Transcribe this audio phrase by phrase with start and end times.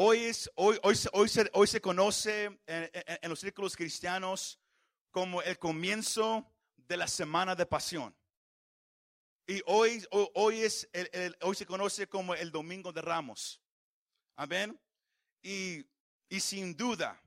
[0.00, 4.60] Hoy, es, hoy, hoy, hoy, se, hoy se conoce en, los círculos cristianos
[5.10, 8.16] como el comienzo de la semana de pasión.
[9.44, 10.06] Y hoy,
[10.62, 13.60] es el- hoy se conoce como el domingo de ramos.
[14.36, 14.80] Amén.
[15.42, 15.84] Y,
[16.38, 17.20] sin duda,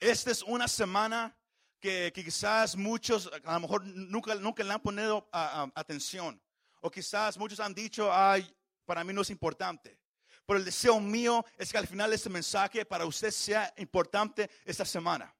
[0.00, 1.36] esta es una semana
[1.78, 6.40] que, quizás muchos a lo mejor nunca, nunca le han ponido atención.
[6.80, 8.50] O quizás muchos han dicho, ay,
[8.86, 10.03] para mí no es importante.
[10.46, 14.84] Pero el deseo mío es que al final este mensaje para usted sea importante esta
[14.84, 15.34] semana.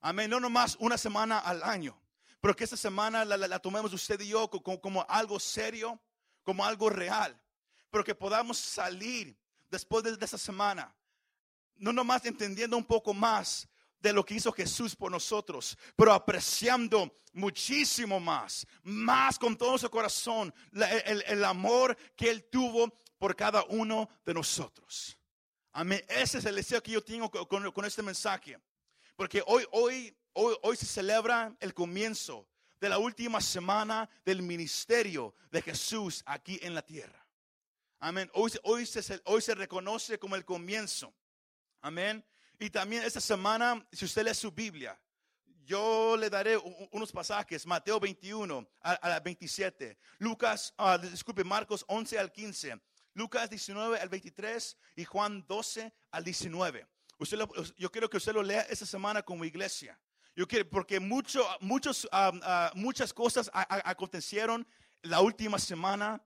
[0.00, 0.30] Amén.
[0.30, 2.00] No nomás una semana al año,
[2.40, 6.00] pero que esta semana la, la- tomemos usted y yo co- como, algo serio,
[6.42, 7.38] como algo real.
[7.90, 9.36] Pero que podamos salir
[9.70, 10.94] después de, de esta semana,
[11.76, 13.68] no nomás entendiendo un poco más
[14.00, 19.90] de lo que hizo Jesús por nosotros, pero apreciando muchísimo más, más con todo su
[19.90, 25.18] corazón, el, el amor que Él tuvo por cada uno de nosotros.
[25.72, 26.04] Amén.
[26.08, 28.58] Ese es el deseo que yo tengo con, este mensaje.
[29.16, 32.48] Porque hoy, hoy, hoy, hoy se celebra el comienzo
[32.80, 37.26] de la última semana del ministerio de Jesús aquí en la tierra.
[37.98, 38.30] Amén.
[38.34, 41.14] Hoy, hoy, se, hoy se reconoce como el comienzo.
[41.80, 42.24] Amén.
[42.58, 44.98] Y también esta semana, si usted lee su Biblia,
[45.64, 46.56] yo le daré
[46.92, 52.80] unos pasajes, Mateo 21 a, a la 27, Lucas, ah, disculpe, Marcos 11 al 15,
[53.14, 56.86] Lucas 19 al 23 y Juan 12 al 19.
[57.18, 59.98] Usted lo- yo quiero que usted lo lea esta semana como iglesia.
[60.36, 64.66] Yo quiero, porque mucho, muchos, ah, ah, muchas cosas acontecieron
[65.02, 66.20] la última semana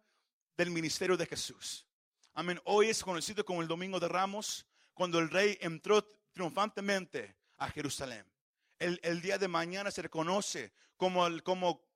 [0.56, 1.86] del ministerio de Jesús.
[2.32, 2.60] Amén.
[2.64, 6.02] Hoy es conocido como el Domingo de Ramos, cuando el rey entró
[6.32, 8.24] triunfantemente a Jerusalén.
[8.78, 11.86] El, el día de mañana se reconoce como, el- como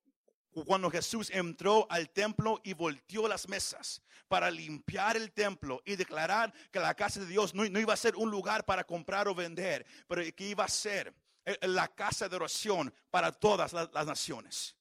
[0.52, 6.52] cuando Jesús entró al templo y volteó las mesas para limpiar el templo y declarar
[6.70, 9.84] que la casa de Dios no, iba a ser un lugar para comprar o vender,
[10.06, 14.76] pero que iba a ser eh, la casa de oración para todas las, naciones.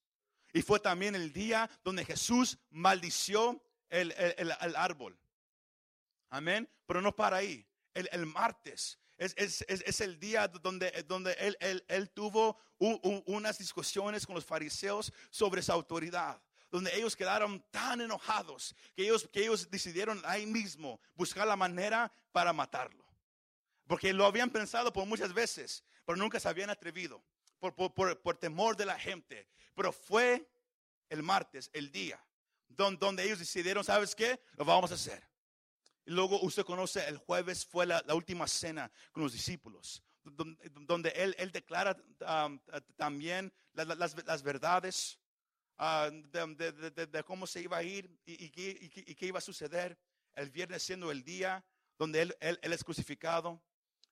[0.52, 5.18] Y fue también el día donde Jesús maldició el, el- el- el árbol.
[6.30, 6.68] Amén.
[6.86, 7.66] Pero no para ahí.
[7.94, 14.26] El martes es, es- es- el día donde, donde él, él- él tuvo unas discusiones
[14.26, 16.42] con los fariseos sobre su autoridad.
[16.70, 22.10] Donde ellos quedaron tan enojados que ellos, que ellos decidieron ahí mismo buscar la manera
[22.32, 23.04] para matarlo.
[23.86, 27.22] Porque lo habían pensado por muchas veces, pero nunca se habían atrevido
[27.58, 29.46] por, por- por- por temor de la gente.
[29.74, 30.48] Pero fue
[31.10, 32.18] el martes, el día,
[32.68, 34.40] don- donde ellos decidieron, ¿sabes qué?
[34.56, 35.22] Lo vamos a hacer.
[36.06, 41.10] Luego usted conoce, el jueves fue la, la última cena con los discípulos, don- donde
[41.10, 41.96] él, él declara
[42.46, 42.58] um,
[42.96, 45.20] también la- la- las, las verdades
[45.78, 49.04] uh, de, de- de- de- cómo se iba a ir y, y qué, y qué-
[49.06, 49.96] y qué iba a suceder.
[50.34, 51.64] El viernes siendo el día
[51.98, 53.62] donde él, él- él es crucificado,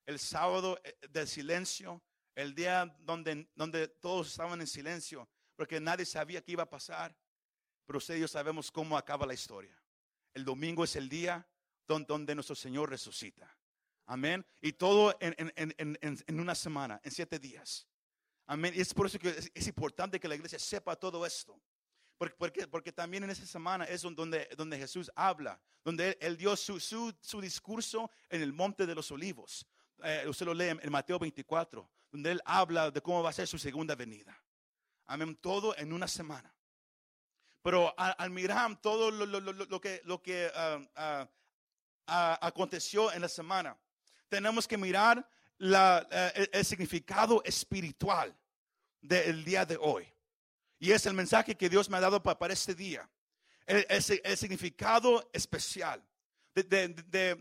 [0.06, 2.02] el sábado eh, del silencio,
[2.36, 7.16] el día donde, donde todos estaban en silencio, porque nadie sabía qué iba a pasar,
[7.84, 9.76] pero usted y yo sabemos cómo acaba la historia.
[10.34, 11.44] El domingo es el día
[11.98, 13.54] donde nuestro Señor resucita.
[14.06, 14.44] Amén.
[14.60, 17.86] Y todo en, en- en- en- una semana, en siete días.
[18.46, 18.72] Amén.
[18.76, 21.60] Y es por eso que es, importante que la iglesia sepa todo esto.
[22.18, 26.36] Porque, porque, porque también en esa semana es donde, donde Jesús habla, donde Él, él
[26.36, 29.64] dio su, su, su discurso en el Monte de los Olivos.
[30.02, 33.46] Eh, usted lo lee en, Mateo 24, donde Él habla de cómo va a ser
[33.46, 34.36] su segunda venida.
[35.06, 35.36] Amén.
[35.36, 36.52] Todo en una semana.
[37.62, 41.28] Pero a- al mirar todo lo, lo- lo- lo que, lo que ah,
[42.10, 43.76] aconteció en la semana,
[44.28, 45.28] tenemos que mirar
[45.58, 48.36] eh, el, significado espiritual
[49.00, 50.06] del día de hoy.
[50.78, 53.08] Y es el mensaje que Dios me ha dado pa- para, este día.
[53.66, 56.02] El, el si- el significado especial
[56.54, 56.64] de,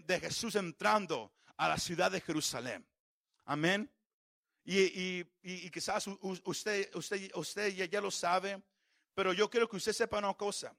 [0.05, 2.85] de- Jesús entrando a la ciudad de Jerusalén.
[3.45, 3.89] Amén.
[4.65, 8.61] Y, y- quizás usted, usted, usted ya, ya lo sabe,
[9.15, 10.75] pero yo quiero que usted sepa una cosa,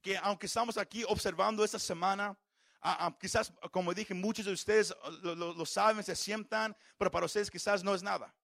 [0.00, 2.36] que aunque estamos aquí observando esta semana,
[2.82, 7.26] ah, ah, quizás, como dije, muchos de ustedes lo, lo- saben, se sientan, pero para
[7.26, 8.34] ustedes quizás no es nada.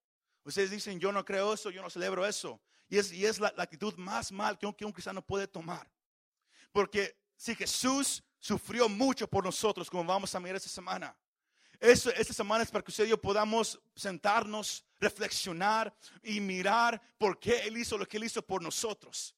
[0.44, 2.60] Ustedes dicen, yo no creo eso, yo no celebro eso.
[2.88, 5.90] Y es, y es la, actitud más mal que un, que un cristiano puede tomar.
[6.72, 11.14] Porque si Jesús sufrió mucho por nosotros, como vamos a mirar esta semana,
[11.80, 17.38] eso, esta semana es para que usted y yo podamos sentarnos, reflexionar y mirar por
[17.38, 19.34] qué Él hizo lo que Él hizo por nosotros.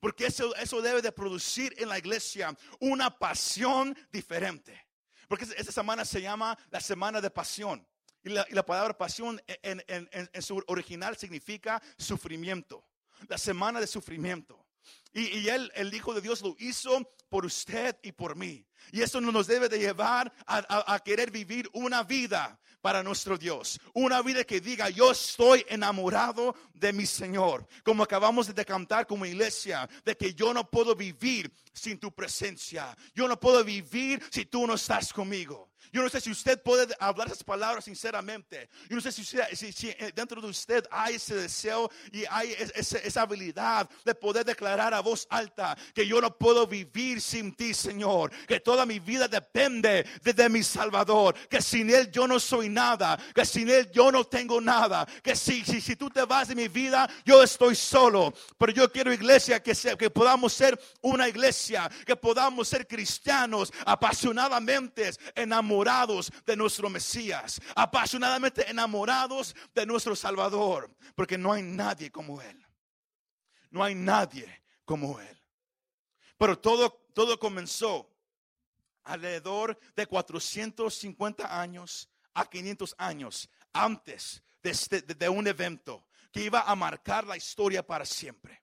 [0.00, 4.86] Porque eso, eso debe de producir en la iglesia una pasión diferente.
[5.28, 7.86] Porque esta semana se llama la semana de pasión.
[8.22, 12.84] Y la, y la palabra pasión en, en- en- en su original significa sufrimiento.
[13.28, 14.64] La semana de sufrimiento.
[15.12, 18.64] Y, él, el Hijo de Dios, lo hizo por usted y por mí.
[18.92, 23.80] Y eso nos debe de llevar a, a, querer vivir una vida para nuestro Dios.
[23.94, 27.66] Una vida que diga, yo estoy enamorado de mi Señor.
[27.84, 32.96] Como acabamos de cantar como iglesia, de que yo no puedo vivir sin tu presencia.
[33.14, 35.67] Yo no puedo vivir si tú no estás conmigo.
[35.92, 38.68] Yo no sé si usted puede hablar esas palabras sinceramente.
[38.88, 43.88] Yo no sé si, eh, dentro de usted hay ese deseo y hay esa habilidad
[44.04, 48.30] de poder declarar a voz alta que yo no puedo vivir sin ti, Señor.
[48.46, 51.34] Que toda mi vida depende de, mi Salvador.
[51.48, 53.18] Que sin Él yo no soy nada.
[53.34, 55.06] Que sin Él yo no tengo nada.
[55.22, 58.32] Que si, si, tú te vas de mi vida, yo estoy solo.
[58.58, 61.90] Pero yo quiero iglesia que, que podamos ser una iglesia.
[62.06, 71.38] Que podamos ser cristianos apasionadamente enamorados de nuestro Mesías, apasionadamente enamorados de nuestro Salvador, porque
[71.38, 72.66] no hay nadie como Él.
[73.70, 75.40] No hay nadie como Él.
[76.36, 78.10] Pero todo, todo comenzó
[79.04, 86.60] alrededor de 450 años a 500 años antes de, este, de un evento que iba
[86.60, 88.62] a marcar la historia para siempre.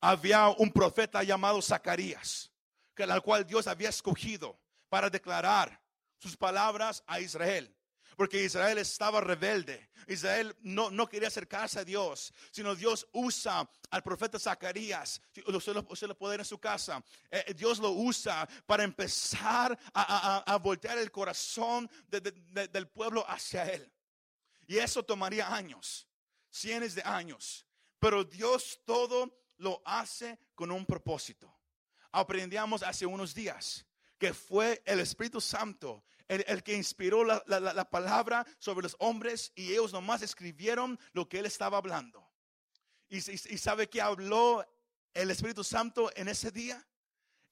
[0.00, 2.52] Había un profeta llamado Zacarías,
[2.94, 4.58] que al cual Dios había escogido
[4.88, 5.80] para declarar
[6.18, 7.72] sus palabras a Israel.
[8.16, 9.90] Porque Israel estaba rebelde.
[10.06, 15.20] Israel no, no quería acercarse a Dios, sino Dios usa al profeta Zacarías.
[15.46, 17.04] Usted lo, lo puede en su casa.
[17.30, 23.92] Eh, eh, Dios lo usa para empezar a, voltear el corazón del pueblo hacia Él.
[24.66, 26.08] Y eso tomaría años,
[26.50, 27.66] cientos de años.
[27.98, 31.52] Pero Dios todo lo hace con un propósito.
[32.12, 33.85] Aprendíamos hace unos días
[34.18, 39.92] que fue el Espíritu Santo el, que inspiró la, palabra sobre los hombres y ellos
[39.92, 42.28] nomás escribieron lo que él estaba hablando.
[43.08, 44.66] ¿Y, sabe que habló
[45.14, 46.84] el Espíritu Santo en ese día?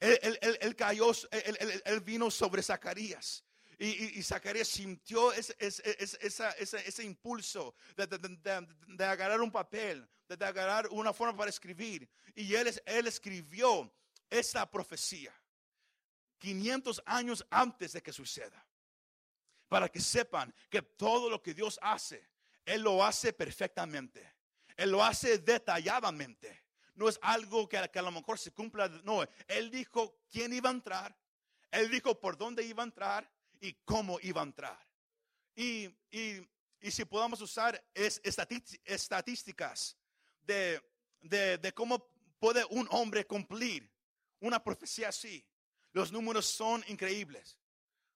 [0.00, 3.44] Él, cayó, él, vino sobre Zacarías.
[3.78, 11.50] Y, Zacarías sintió ese, ese, impulso de, agarrar un papel, de, agarrar una forma para
[11.50, 12.08] escribir.
[12.34, 13.92] Y él, él escribió
[14.28, 15.32] esa profecía.
[16.44, 18.66] 500 años antes de que suceda.
[19.66, 22.28] Para que sepan que todo lo que Dios hace,
[22.66, 24.34] Él lo hace perfectamente.
[24.76, 26.64] Él lo hace detalladamente.
[26.96, 28.88] No es algo que, a lo mejor se cumpla.
[28.88, 31.16] No, Él dijo quién iba a entrar.
[31.70, 34.86] Él dijo por dónde iba a entrar y cómo iba a entrar.
[35.56, 35.90] Y,
[36.82, 39.96] si podamos usar es, estadísticas
[40.42, 40.82] de,
[41.22, 42.06] de cómo
[42.38, 43.90] puede un hombre cumplir
[44.40, 45.42] una profecía así.
[45.94, 47.56] Los números son increíbles.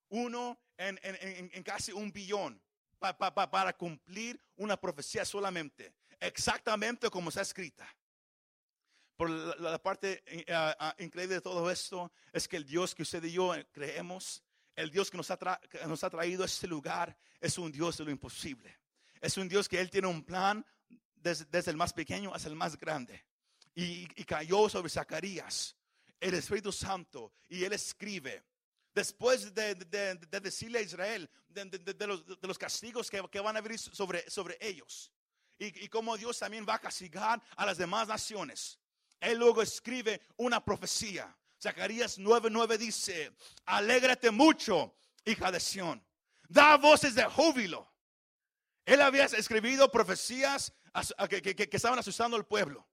[0.09, 2.61] Uno en, casi un billón
[2.99, 5.95] para cumplir una profecía solamente.
[6.19, 7.89] Exactamente como está escrita.
[9.17, 13.03] Por la, parte eh, ah, ah, increíble de todo esto es que el Dios que
[13.03, 14.43] usted y yo creemos,
[14.75, 15.39] el Dios que nos ha,
[15.87, 18.77] nos ha traído a este lugar, es un Dios de lo imposible.
[19.21, 20.67] Es un Dios que Él tiene un plan
[21.15, 23.25] desde, el más pequeño hasta el más grande.
[23.75, 25.78] y, cayó sobre Zacarías
[26.21, 28.45] el Espíritu Santo y él escribe.
[28.95, 29.75] Después de,
[30.43, 32.07] decirle a Israel de,
[32.43, 35.13] los, castigos que, van a venir sobre, ellos
[35.59, 38.79] y, y cómo Dios también va a castigar a las demás naciones.
[39.21, 41.37] Él luego escribe una profecía.
[41.61, 43.33] Zacarías 9:9 dice:
[43.67, 46.05] Alégrate mucho, hija de Sión.
[46.49, 47.93] Da voces de júbilo.
[48.85, 50.73] Él había escribido profecías
[51.29, 52.89] que estaban asustando al pueblo.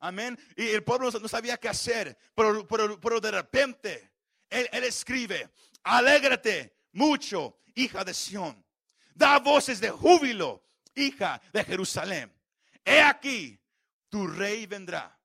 [0.00, 0.38] Amén.
[0.56, 2.16] Y el pueblo no sabía qué hacer.
[2.34, 4.12] Pero, pero, de repente,
[4.50, 5.50] él, escribe,
[5.82, 8.64] alégrate mucho, hija de Sión.
[9.14, 12.32] Da voces de júbilo, hija de Jerusalén.
[12.84, 13.58] He aquí,
[14.08, 15.18] tu rey vendrá.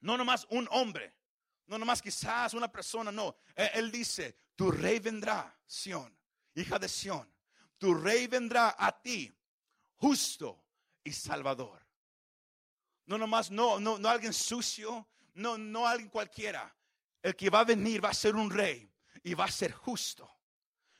[0.00, 1.16] No nomás un hombre,
[1.66, 3.36] no nomás quizás una persona, no.
[3.54, 6.16] Él dice, tu rey vendrá, Sión,
[6.54, 7.32] hija de Sión.
[7.78, 9.32] Tu rey vendrá a ti,
[9.96, 10.64] justo
[11.02, 11.81] y salvador.
[13.06, 16.74] No nomás, no, no, no alguien sucio, no, no alguien cualquiera.
[17.22, 18.90] El que va a venir va a ser un rey
[19.22, 20.30] y va a ser justo.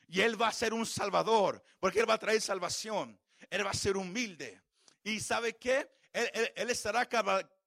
[0.08, 3.18] Y él va a ser un salvador, porque él va a traer salvación.
[3.50, 4.62] Él va a ser humilde.
[5.02, 5.90] ¿Y sabe qué?
[6.12, 7.08] Él, estará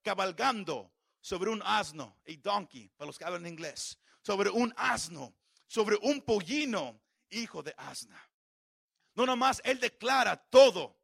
[0.04, 5.36] cabalgando sobre un asno, a donkey, para los que hablan inglés, sobre un asno,
[5.68, 8.22] sobre un pollino, hijo de asna.
[9.16, 11.00] No nomás, él declara todo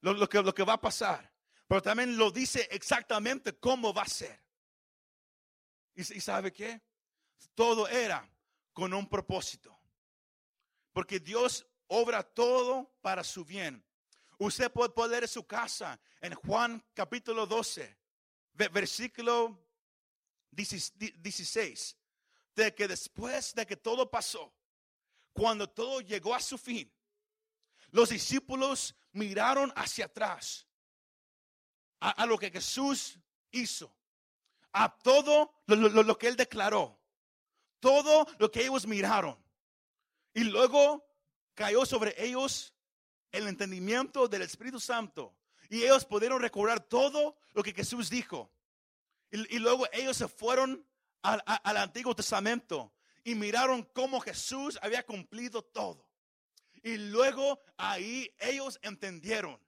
[0.00, 1.29] lo, que, lo que va a pasar
[1.70, 4.42] pero también lo dice exactamente cómo va a ser.
[5.94, 6.82] ¿Y, sabe qué?
[7.54, 8.28] Todo era
[8.72, 9.80] con un propósito.
[10.92, 13.86] Porque Dios obra todo para su bien.
[14.38, 17.96] Usted puede poner su casa en Juan capítulo 12,
[18.54, 19.64] Ve- Versículo
[20.50, 21.96] 16.
[22.56, 24.52] De que después de que todo pasó,
[25.32, 26.92] cuando todo llegó a su fin,
[27.92, 30.66] los discípulos miraron hacia atrás
[32.00, 33.18] a, lo que Jesús
[33.50, 33.94] hizo,
[34.72, 36.98] a todo lo, lo- lo que él declaró,
[37.78, 39.36] todo lo que ellos miraron.
[40.34, 41.04] Y luego
[41.54, 42.72] cayó sobre ellos
[43.32, 45.34] el entendimiento del Espíritu Santo.
[45.68, 48.50] Y ellos pudieron recordar todo lo que Jesús dijo.
[49.30, 50.84] Y, y luego ellos se fueron
[51.22, 52.92] al, al Antiguo Testamento
[53.22, 56.08] y miraron cómo Jesús había cumplido todo.
[56.82, 59.60] Y luego ahí ellos entendieron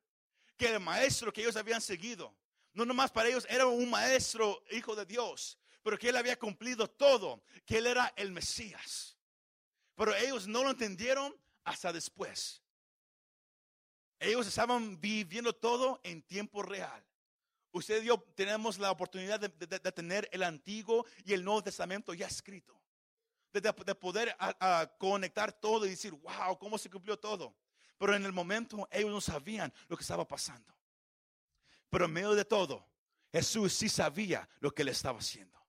[0.62, 2.32] que el maestro que ellos habían seguido,
[2.72, 6.88] no nomás para ellos era un maestro, hijo de Dios, pero que él había cumplido
[6.88, 9.18] todo, que él era el Mesías.
[9.96, 12.62] Pero ellos no lo entendieron hasta después.
[14.20, 17.04] Ellos estaban viviendo todo en tiempo real.
[17.72, 22.14] Usted y yo tenemos la oportunidad de, de- tener el Antiguo y el Nuevo Testamento
[22.14, 22.80] ya escrito.
[23.52, 24.36] De, de- de poder
[24.96, 27.52] conectar todo y decir, wow, cómo se cumplió todo.
[28.02, 30.74] Pero en el momento ellos no sabían lo que estaba pasando.
[31.88, 32.84] Pero en medio de todo,
[33.30, 35.64] Jesús sí sabía lo que le estaba haciendo.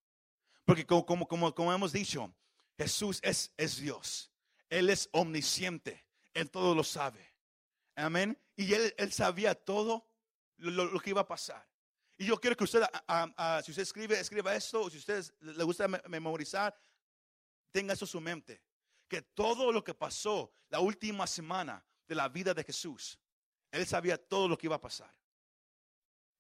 [0.66, 2.34] Porque como, como, como, como hemos dicho,
[2.75, 4.32] Jesús es, es Dios.
[4.68, 6.08] Él es omnisciente.
[6.34, 7.36] Él todo lo sabe.
[7.94, 8.36] Amén.
[8.56, 10.10] Y él, él sabía todo
[10.58, 11.70] lo, lo- que iba a pasar.
[12.18, 12.82] Y yo quiero que usted,
[13.63, 16.75] si usted escribe, escriba esto, o si usted le gusta me- memorizar,
[17.70, 18.63] tenga eso en su mente.
[19.08, 23.17] Que todo lo que pasó la última semana de la vida de Jesús,
[23.72, 25.13] él sabía todo lo que iba a pasar.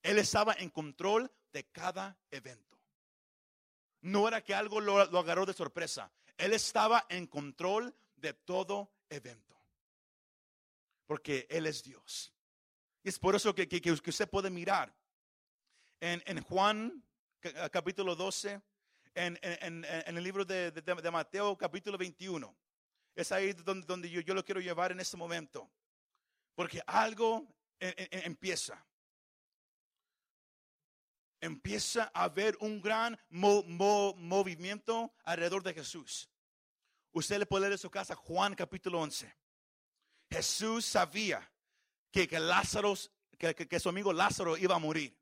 [0.01, 2.77] Él estaba en control de cada evento.
[4.01, 6.11] No era que algo lo, agarró de sorpresa.
[6.37, 9.55] Él estaba en control de todo evento.
[11.05, 12.33] Porque Él es Dios.
[13.03, 14.93] Y es por eso que, que- usted puede mirar
[15.99, 17.03] en, Juan
[17.39, 18.61] ca- capítulo 12,
[19.15, 19.39] en,
[20.17, 22.53] el libro de, de- de Mateo capítulo 21.
[23.15, 25.69] Es ahí donde, yo, lo quiero llevar en este momento.
[26.55, 27.47] Porque algo
[27.79, 28.85] en- en- empieza.
[31.39, 36.29] Empieza a haber un gran mo- mo- movimiento alrededor de Jesús.
[37.11, 39.35] Usted le puede leer en su casa Juan capítulo 11.
[40.31, 41.51] Jesús sabía
[42.11, 42.93] que, Lázaro,
[43.37, 45.15] que, su amigo Lázaro iba a morir.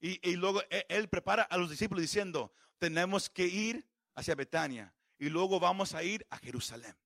[0.00, 5.60] Y, luego él prepara a los discípulos diciendo, tenemos que ir hacia Betania y luego
[5.60, 6.96] vamos a ir a Jerusalén.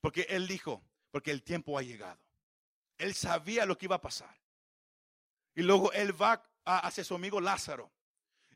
[0.00, 2.20] Porque él dijo, porque el tiempo ha llegado.
[2.98, 4.34] Él sabía lo que iba a pasar.
[5.54, 7.90] Y luego él va hacia su amigo Lázaro.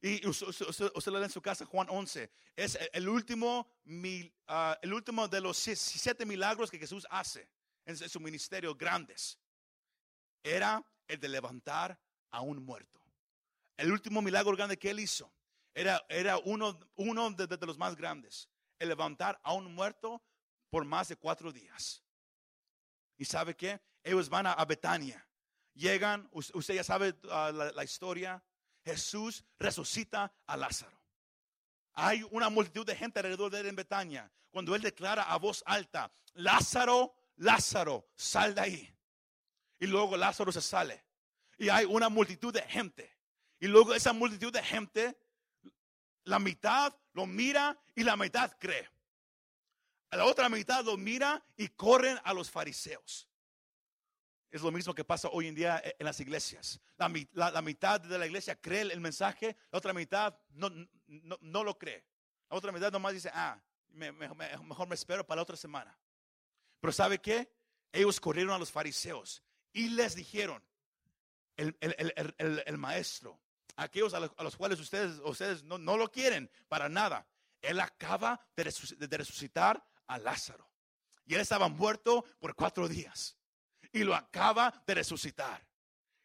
[0.01, 2.31] Y usted, usted- lo lee en su casa, Juan 11.
[2.55, 7.49] Es el- último, mil- ah, el último de los si- siete milagros que Jesús hace
[7.87, 9.39] en su- ministerio grandes.
[10.43, 11.99] Era el de levantar
[12.31, 13.01] a un muerto.
[13.79, 15.33] El último milagro grande que él hizo
[15.73, 18.49] era, era uno, uno de- de los más grandes.
[18.79, 20.23] El levantar a un muerto
[20.75, 22.03] por más de cuatro días.
[23.17, 23.81] ¿Y sabe qué?
[24.03, 25.25] Ellos van a, Betania.
[25.73, 28.43] Llegan, us- usted ya sabe ah, la, la historia.
[28.85, 31.01] Jesús resucita a Lázaro.
[31.93, 34.29] Hay una multitud de gente alrededor de él en Betania.
[34.51, 38.97] Cuando él declara a voz alta, Lázaro, Lázaro, sal de ahí.
[39.79, 41.05] Y luego Lázaro se sale.
[41.57, 43.17] Y hay una multitud de gente.
[43.61, 45.17] Y luego esa multitud de gente,
[46.25, 48.91] la mitad lo mira y la mitad cree.
[50.17, 53.29] La otra mitad lo mira y corren a los fariseos.
[54.51, 56.81] Es lo mismo que pasa hoy en día en las iglesias.
[56.97, 60.71] La, mi- la- la mitad de la iglesia cree el mensaje, la otra mitad no,
[61.41, 62.05] no, lo cree.
[62.49, 65.57] La otra mitad nomás dice, ah, me- me- me- mejor me espero para la otra
[65.57, 65.99] semana.
[66.81, 67.53] Pero ¿sabe qué?
[67.91, 69.43] Ellos corrieron a los fariseos
[69.73, 70.63] y les dijeron,
[71.57, 73.41] el, maestro,
[73.77, 77.27] aquellos a los, a los cuales ustedes, ustedes no, no lo quieren para nada,
[77.63, 78.65] él acaba de
[79.17, 80.71] resucitar a Lázaro.
[81.27, 83.37] Y él estaba muerto por cuatro días
[83.93, 85.67] y lo acaba de resucitar.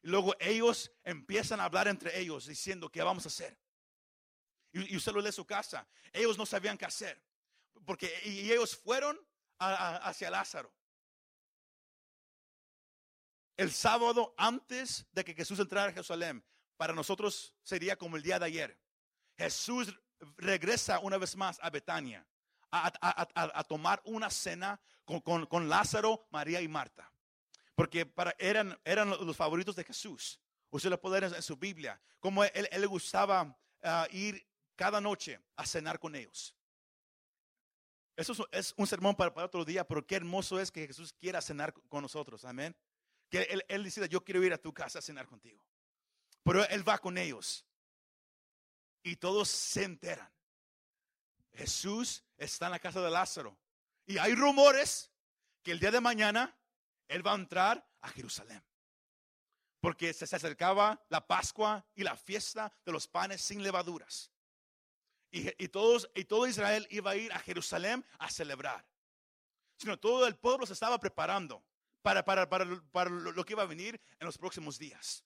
[0.02, 3.58] Y luego ellos empiezan a hablar entre ellos diciendo, ¿qué vamos a hacer?
[4.72, 5.88] Y, usted lo lee su casa.
[6.12, 7.22] Ellos no sabían qué hacer.
[7.86, 9.20] Porque y ellos fueron
[9.58, 10.74] hacia Lázaro.
[13.58, 16.46] El sábado antes de que Jesús entrara a Jerusalén,
[16.78, 18.80] para nosotros sería como el día de ayer.
[19.38, 19.94] Jesús
[20.38, 22.26] regresa una vez más a Betania
[22.72, 27.12] a, tomar una cena con, con- Lázaro, María y Marta.
[27.76, 30.40] Porque eran, eran los favoritos de Jesús.
[30.70, 32.00] Usted lo puede ver en, su Biblia.
[32.20, 34.46] Como él, él le gustaba ah, ir
[34.76, 36.56] cada noche a cenar con ellos.
[38.16, 41.14] Eso es, es un sermón para, para otro día, pero qué hermoso es que Jesús
[41.14, 42.44] quiera cenar con nosotros.
[42.44, 42.76] Amén.
[43.30, 45.64] Que él, él decida, yo quiero ir a tu casa a cenar contigo.
[46.44, 47.66] Pero él va con ellos.
[49.04, 50.30] Y todos se enteran.
[51.60, 53.60] Jesús está en la casa de Lázaro.
[54.06, 55.12] Y hay rumores
[55.62, 56.58] que el día de mañana
[57.10, 58.64] él va a entrar a Jerusalén.
[59.82, 64.32] Porque se acercaba la Pascua y la fiesta de los panes sin levaduras.
[65.32, 68.88] Y, todos, y todo Israel iba a ir a Jerusalén a celebrar.
[69.78, 71.62] Sino todo el pueblo se estaba preparando
[72.02, 75.26] para, para, para, para lo que iba a venir en los próximos días.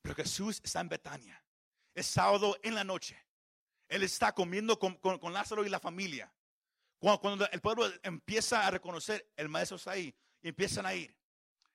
[0.00, 1.44] Pero Jesús está en Betania.
[1.92, 3.23] Es sábado en la noche.
[3.94, 6.28] Él está comiendo con, Lázaro y la familia.
[6.98, 11.16] Cuando, el pueblo empieza a reconocer, el maestro está ahí, y empiezan a ir.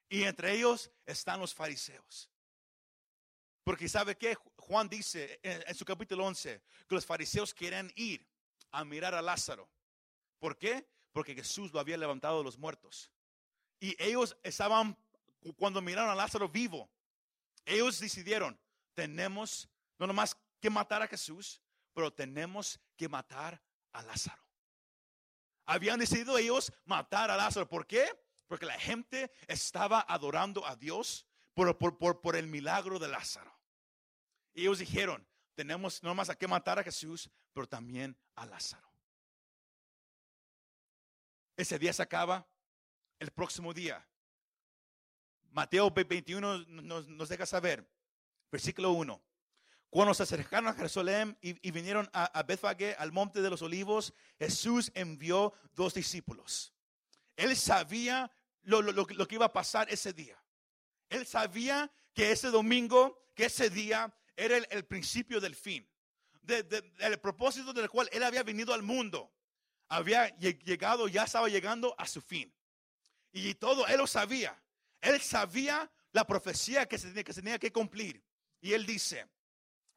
[0.10, 2.30] Y entre ellos están los fariseos.
[3.64, 8.28] Porque sabe que Juan dice en, su capítulo 11 que los fariseos quieren ir
[8.72, 9.70] a mirar a Lázaro.
[10.40, 10.86] ¿Por qué?
[11.14, 13.10] Porque Jesús lo había levantado de los muertos.
[13.80, 14.98] Y ellos estaban,
[15.56, 16.90] cuando miraron a Lázaro vivo,
[17.64, 18.60] ellos decidieron,
[18.94, 21.62] tenemos no nomás que matar a Jesús,
[22.00, 24.42] pero tenemos que matar a Lázaro.
[25.66, 27.68] Habían decidido ellos matar a Lázaro.
[27.68, 28.10] ¿Por qué?
[28.48, 33.54] Porque la gente estaba adorando a Dios por, por, por, el milagro de Lázaro.
[34.54, 38.90] Y ellos dijeron, tenemos no más a que matar a Jesús, pero también a Lázaro.
[41.58, 42.48] Ese día se acaba,
[43.20, 44.08] el próximo día.
[45.50, 47.86] Mateo 21 nos, nos deja saber,
[48.50, 49.22] versículo 1.
[49.90, 52.46] Cuando se acercaron a Jerusalén y, vinieron a, a
[53.00, 56.74] al monte de los olivos, Jesús envió dos discípulos.
[57.36, 58.32] Él sabía
[58.64, 60.38] lo, lo, lo, que iba a pasar ese día.
[61.10, 65.90] Él sabía que ese domingo, que ese día era el, principio del fin.
[67.00, 69.34] el propósito del cual él había venido al mundo.
[69.88, 72.54] Había llegado, ya estaba llegando a su fin.
[73.32, 74.62] Y todo él lo sabía.
[75.02, 78.24] Él sabía la profecía que se, que se tenía que cumplir.
[78.62, 79.28] Y él dice,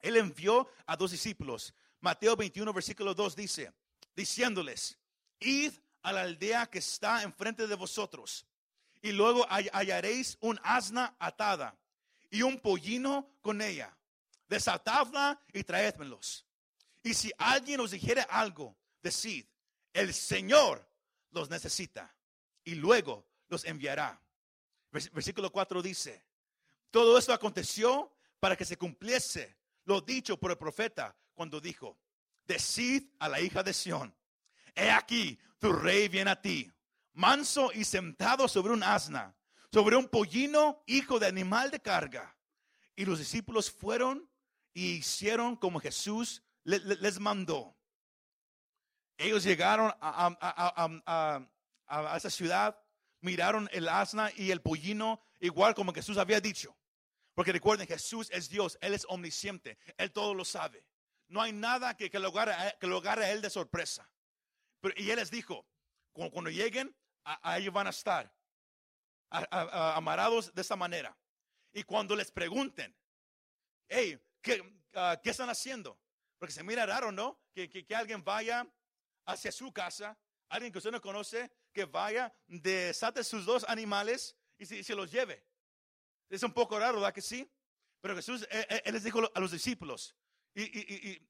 [0.03, 1.73] él envió a dos discípulos.
[2.01, 3.73] Mateo 21, versículo 2 dice,
[4.15, 4.99] diciéndoles,
[5.39, 8.45] id a la aldea que está enfrente de vosotros,
[9.01, 11.77] y luego hallaréis un asna atada
[12.31, 13.97] y un pollino con ella.
[14.49, 16.45] Desatadla y traédmelos.
[17.03, 19.45] Y si alguien os dijere algo, decid,
[19.93, 20.87] el Señor
[21.31, 22.15] los necesita
[22.65, 24.21] y luego los enviará.
[24.91, 26.25] Versículo 4 dice,
[26.91, 31.99] todo esto aconteció para que se cumpliese lo dicho por el profeta cuando dijo,
[32.45, 34.15] decid a la hija de Sión,
[34.75, 36.71] he aquí, tu rey viene a ti,
[37.13, 39.35] manso y sentado sobre un asna,
[39.71, 42.37] sobre un pollino, hijo de animal de carga.
[42.95, 44.29] Y los discípulos fueron
[44.75, 47.77] y hicieron como Jesús les mandó.
[49.17, 51.47] Ellos llegaron a,
[51.87, 52.79] a, esa ciudad,
[53.21, 56.77] miraron el asna y el pollino, igual como Jesús había dicho.
[57.35, 60.85] Porque recuerden, Jesús es Dios, Él es omnisciente, Él todo lo sabe.
[61.29, 64.11] No hay nada que, que, lo, agarre, que lo a Él de sorpresa.
[64.81, 65.67] Pero, y Él les dijo,
[66.13, 68.31] cuando, lleguen, ahí van a estar,
[69.31, 71.17] amarados de esta manera.
[71.73, 72.95] Y cuando les pregunten,
[73.89, 74.63] hey, ¿qué,
[75.23, 75.99] ¿qué están haciendo?
[76.39, 77.41] Porque se mira raro, ¿no?
[77.55, 78.67] Que, que, alguien vaya
[79.25, 80.19] hacia su casa,
[80.51, 85.43] alguien que usted no conoce, que vaya, desate sus dos animales y se los lleve.
[86.33, 87.47] Es un poco raro, ¿verdad que sí?
[88.01, 90.17] Pero Jesús, eh, eh, él, les dijo a los discípulos,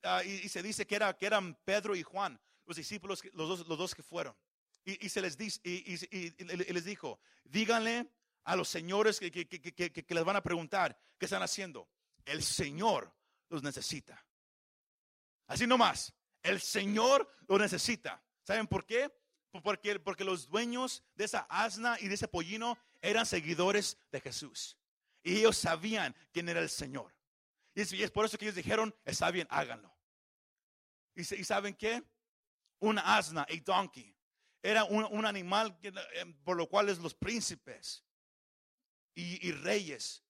[0.04, 3.94] ah, y, se dice que, era, que eran Pedro y Juan, los discípulos, los dos,
[3.96, 4.36] que fueron.
[4.84, 8.12] Y, se les y, les dijo, díganle
[8.44, 11.88] a los señores que, que, les van a preguntar qué están haciendo.
[12.24, 13.12] El Señor
[13.48, 14.24] los necesita.
[15.48, 18.22] Así nomás, el Señor los necesita.
[18.44, 19.12] ¿Saben por qué?
[19.64, 24.78] Porque, porque los dueños de esa asna y de ese pollino eran seguidores de Jesús.
[25.22, 27.14] Y ellos sabían quién era el Señor.
[27.74, 29.96] Y es, por eso que ellos dijeron, está bien, háganlo.
[31.14, 32.02] Y, saben qué?
[32.80, 34.16] Un asna, a donkey,
[34.62, 35.92] era un, animal eh,
[36.44, 38.04] por lo cual los príncipes
[39.14, 40.24] y, y reyes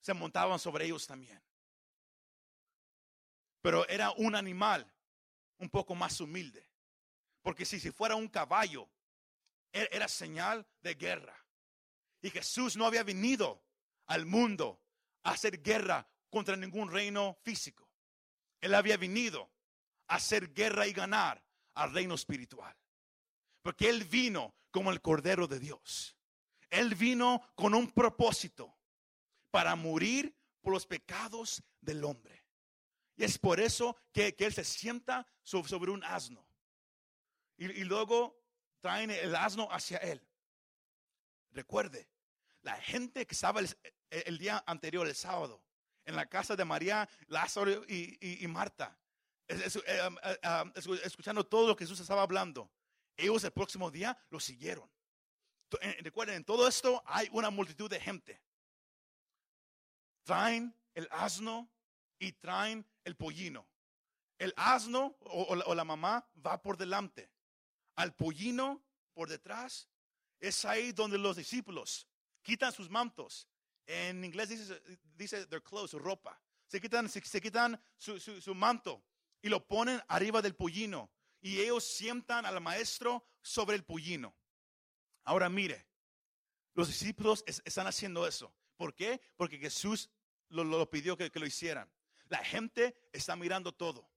[0.00, 1.42] se montaban sobre ellos también.
[3.62, 4.92] Pero era un animal
[5.58, 6.68] un poco más humilde.
[7.40, 8.88] Porque si, si fuera un caballo,
[9.72, 11.36] e, era señal de guerra.
[12.20, 13.64] Y Jesús no había venido
[14.06, 14.80] al mundo
[15.22, 17.88] hacer guerra contra ningún reino físico.
[18.60, 19.50] Él había venido
[20.08, 21.42] a hacer guerra y ganar
[21.74, 22.76] al reino espiritual.
[23.62, 26.16] Porque Él vino como el Cordero de Dios.
[26.70, 28.74] Él vino con un propósito
[29.50, 32.46] para morir por los pecados del hombre.
[33.16, 36.46] Y es por eso que, Él se sienta sobre, un asno.
[37.58, 38.42] Y, y luego
[38.80, 40.26] traen el asno hacia Él.
[41.50, 42.08] Recuerde,
[42.62, 43.60] la gente que estaba
[44.10, 45.62] el, día anterior, el sábado,
[46.04, 48.98] en la casa de María, Lázaro y, Marta,
[49.48, 52.70] eh, eh, escuchando todo lo que Jesús estaba hablando.
[53.16, 54.90] Ellos el próximo día lo siguieron.
[56.00, 58.42] Recuerden, en todo esto hay una multitud de gente.
[60.24, 61.70] Traen el asno
[62.18, 63.66] y traen el pollino.
[64.38, 67.30] El asno o, la, mamá va por delante.
[67.96, 69.88] Al pollino por detrás.
[70.40, 72.08] Es ahí donde los discípulos
[72.42, 73.48] quitan sus mantos.
[73.86, 74.82] En inglés dice,
[75.16, 76.40] dice their clothes, su ropa.
[76.66, 79.04] Se quitan, se, quitan su, su, manto
[79.42, 81.10] y lo ponen arriba del pollino.
[81.40, 84.34] Y ellos sientan al maestro sobre el pollino.
[85.24, 85.86] Ahora mire,
[86.74, 88.54] los discípulos están haciendo eso.
[88.76, 89.20] ¿Por qué?
[89.36, 90.10] Porque Jesús
[90.48, 91.90] lo, pidió que, lo hicieran.
[92.28, 94.08] La gente está mirando todo.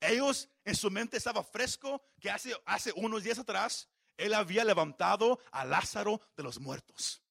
[0.00, 5.40] Ellos en su mente estaba fresco que hace, hace unos días atrás él había levantado
[5.50, 7.21] a Lázaro de los muertos.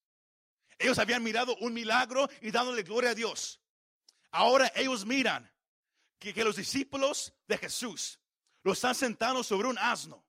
[0.82, 3.62] Ellos habían mirado un milagro y dándole gloria a Dios.
[4.32, 5.52] Ahora ellos miran
[6.17, 8.20] que, los discípulos de Jesús
[8.63, 10.26] lo están sentando sobre un asno,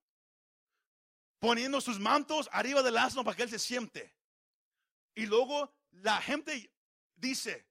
[1.38, 4.14] poniendo sus mantos arriba del asno para que él se siente.
[5.14, 6.72] Y luego la gente
[7.14, 7.66] dice,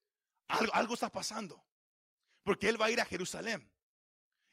[0.47, 1.63] algo, está pasando.
[2.43, 3.69] Porque Él va a ir a Jerusalén.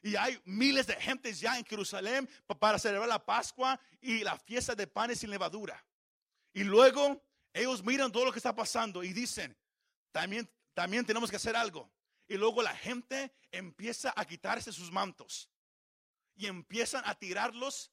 [0.01, 4.75] Y hay miles de gentes ya en Jerusalén para celebrar la Pascua y la fiesta
[4.75, 5.83] de panes sin levadura.
[6.53, 7.21] Y luego
[7.53, 9.57] ellos miran todo lo que está pasando y dicen,
[10.11, 11.91] también, también tenemos que hacer algo.
[12.27, 15.49] Y luego la gente empieza a quitarse sus mantos
[16.35, 17.91] y empiezan a tirarlos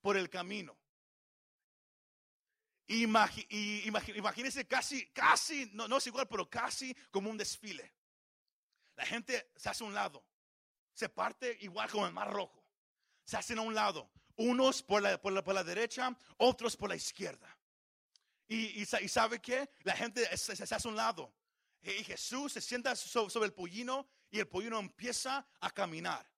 [0.00, 0.76] por el camino
[2.88, 7.92] imagínense casi, casi, no, no es igual, pero casi como un desfile.
[8.94, 10.24] La gente se hace a un lado,
[10.94, 12.64] se parte igual como el mar rojo.
[13.24, 16.88] Se hacen a un lado, unos por la, por la, por la derecha, otros por
[16.88, 17.55] la izquierda.
[18.48, 21.34] Y, y, sabe que la gente se, se, hace a un lado.
[21.82, 26.28] Y Jesús se sienta sobre el pollino y el pollino empieza a caminar.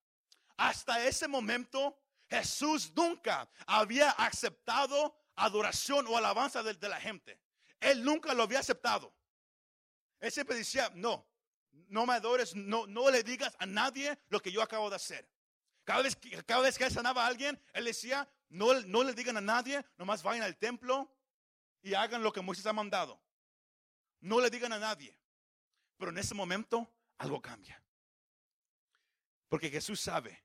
[0.56, 7.40] Hasta ese momento, Jesús nunca había aceptado adoración o alabanza de, la gente.
[7.80, 9.14] Él nunca lo había aceptado.
[10.20, 11.26] Él siempre decía, no,
[11.88, 15.30] no me adores, no, no le digas a nadie lo que yo acabo de hacer.
[15.84, 19.36] Cada vez, cada vez que él sanaba a alguien, él decía, no, no le digan
[19.36, 21.10] a nadie, nomás vayan al templo
[21.82, 23.20] y hagan lo que Moisés ha mandado.
[24.20, 25.18] No le digan a nadie.
[25.96, 27.82] Pero en ese momento algo cambia.
[29.48, 30.44] Porque Jesús sabe,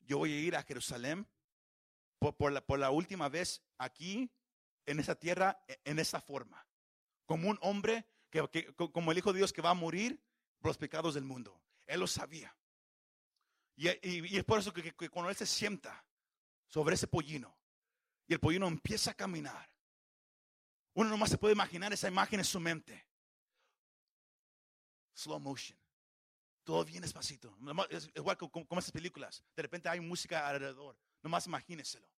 [0.00, 1.26] yo voy a ir a Jerusalén
[2.18, 4.30] por, la, por la última vez aquí
[4.86, 6.66] en esa tierra e, en esa forma.
[7.26, 10.22] Como un hombre, que, como el Hijo de Dios que va a morir
[10.58, 11.60] por los pecados del mundo.
[11.86, 12.54] Él lo sabía.
[13.76, 16.04] Y, y, es por eso que, cuando él se sienta
[16.66, 17.56] sobre ese pollino
[18.26, 19.70] y el pollino empieza a caminar,
[20.94, 23.04] uno nomás se puede imaginar esa imagen en su mente.
[25.14, 25.78] Slow motion.
[26.62, 27.56] Todo bien despacito.
[27.90, 29.44] Es igual como, como esas películas.
[29.54, 30.96] De repente hay música alrededor.
[31.22, 32.08] Nomás imagínenselo.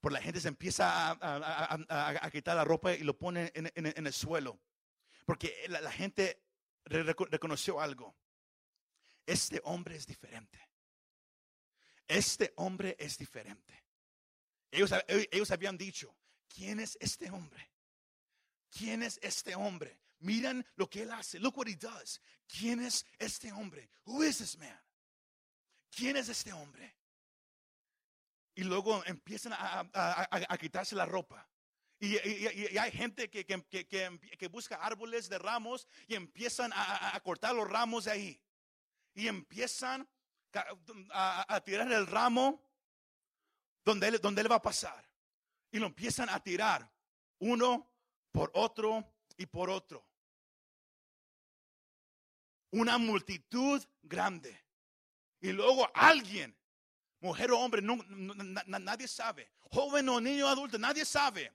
[0.00, 4.60] Por la gente se empieza a, quitar la ropa y lo pone en, el suelo.
[5.24, 6.42] Porque la, gente
[6.84, 8.14] reconoció algo.
[9.26, 10.60] Este hombre es diferente.
[12.06, 13.82] Este hombre es diferente.
[14.70, 16.14] Ellos, ellos habían dicho,
[16.48, 17.70] ¿quién es este hombre?
[18.70, 19.98] ¿Quién es este hombre?
[20.20, 21.38] Miren lo que él hace.
[21.38, 22.20] Look what he does.
[22.46, 23.90] ¿Quién es este hombre?
[24.04, 24.80] Who is this man?
[25.90, 26.96] ¿Quién es este hombre?
[28.54, 31.48] y luego empiezan a, quitarse la ropa.
[31.98, 38.04] Y, hay gente que, que, busca árboles de ramos y empiezan a, cortar los ramos
[38.04, 38.42] de ahí.
[39.14, 40.08] Y empiezan
[41.10, 42.62] a, tirar el ramo
[43.84, 45.04] donde él, donde él va a pasar.
[45.74, 46.88] Y lo empiezan a tirar
[47.40, 47.90] uno
[48.30, 50.06] por otro y por otro.
[52.70, 54.56] Una multitud grande.
[55.40, 56.56] Y luego alguien
[57.18, 59.50] mujer o hombre, nadie sabe.
[59.72, 61.52] Joven o niño adulto, nadie sabe.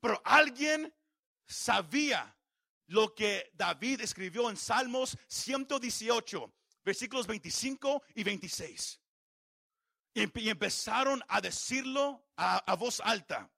[0.00, 0.90] Pero alguien
[1.44, 2.34] sabía
[2.86, 8.98] lo que David escribió en Salmos 118, versículos 25 y 26.
[10.14, 13.50] Y, empezaron a decirlo a voz alta.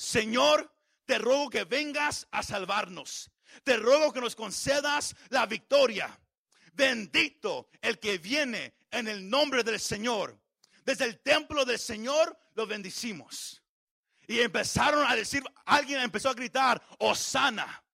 [0.00, 3.30] Señor, te ruego que vengas a salvarnos.
[3.62, 6.18] Te ruego que nos concedas la victoria.
[6.72, 10.40] Bendito el que viene en el nombre del Señor.
[10.86, 13.62] Desde el templo del Señor lo bendicimos.
[14.26, 17.84] Y empezaron a decir, alguien empezó a gritar, Osana,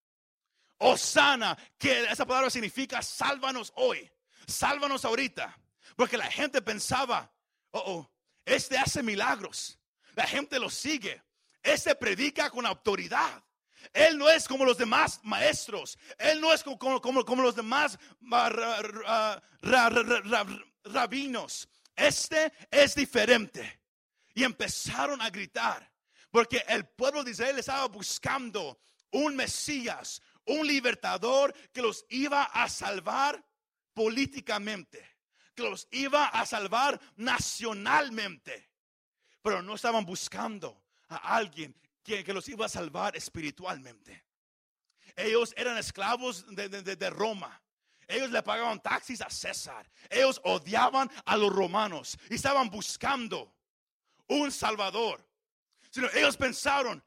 [0.78, 4.08] Osana, que esa palabra significa sálvanos hoy,
[4.46, 5.58] sálvanos ahorita.
[5.96, 7.34] Porque la gente pensaba,
[7.72, 8.10] oh, oh,
[8.44, 9.80] este hace milagros,
[10.14, 11.25] la gente lo sigue,
[11.66, 13.42] este predica con autoridad,
[13.92, 15.98] Él no es como los demás maestros.
[16.18, 17.98] Él no es como, como, como los demás
[20.84, 21.68] rabinos.
[21.94, 23.80] Este es diferente.
[24.34, 25.92] Y empezaron a gritar.
[26.30, 28.80] Porque el pueblo de Israel estaba buscando
[29.12, 33.44] un Mesías, un libertador que los iba a salvar
[33.94, 35.16] políticamente,
[35.54, 38.70] que los iba a salvar nacionalmente.
[39.42, 44.24] Pero no estaban buscando a alguien que, que los iba a salvar espiritualmente.
[45.14, 47.60] Ellos eran esclavos de, de Roma.
[48.08, 49.88] Ellos le pagaban taxis a César.
[50.10, 53.54] Ellos odiaban a los romanos y estaban buscando
[54.28, 55.26] un salvador.
[55.90, 57.02] Sino ellos pensaron,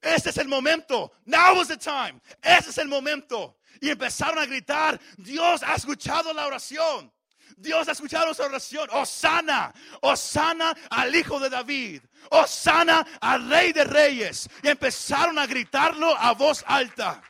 [0.00, 1.12] este es el momento.
[1.24, 2.20] Now is the time.
[2.42, 3.58] Este es el momento.
[3.80, 7.12] Y empezaron a gritar, Dios ha escuchado la oración.
[7.56, 8.88] Dios ha escuchado nuestra oración.
[8.92, 12.02] Osana, Osana al hijo de David.
[12.30, 14.48] Osana al rey de reyes.
[14.62, 17.22] Y empezaron a gritarlo a voz alta.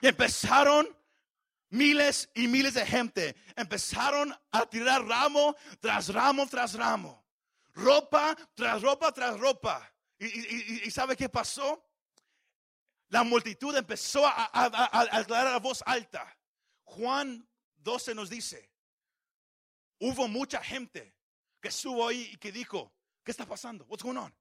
[0.00, 0.88] Y empezaron
[1.70, 3.36] miles y miles de gente.
[3.56, 7.24] Empezaron a tirar ramo tras ramo tras ramo.
[7.74, 9.92] Ropa tras ropa tras ropa.
[10.18, 11.84] ¿Y, sabe qué pasó?
[13.08, 16.36] La multitud empezó a, aclarar a voz alta.
[16.84, 18.70] Juan 12 nos dice,
[20.00, 21.14] hubo mucha gente
[21.60, 22.92] que estuvo ahí y que dijo,
[23.24, 23.84] ¿qué está pasando?
[23.86, 24.34] What's going on?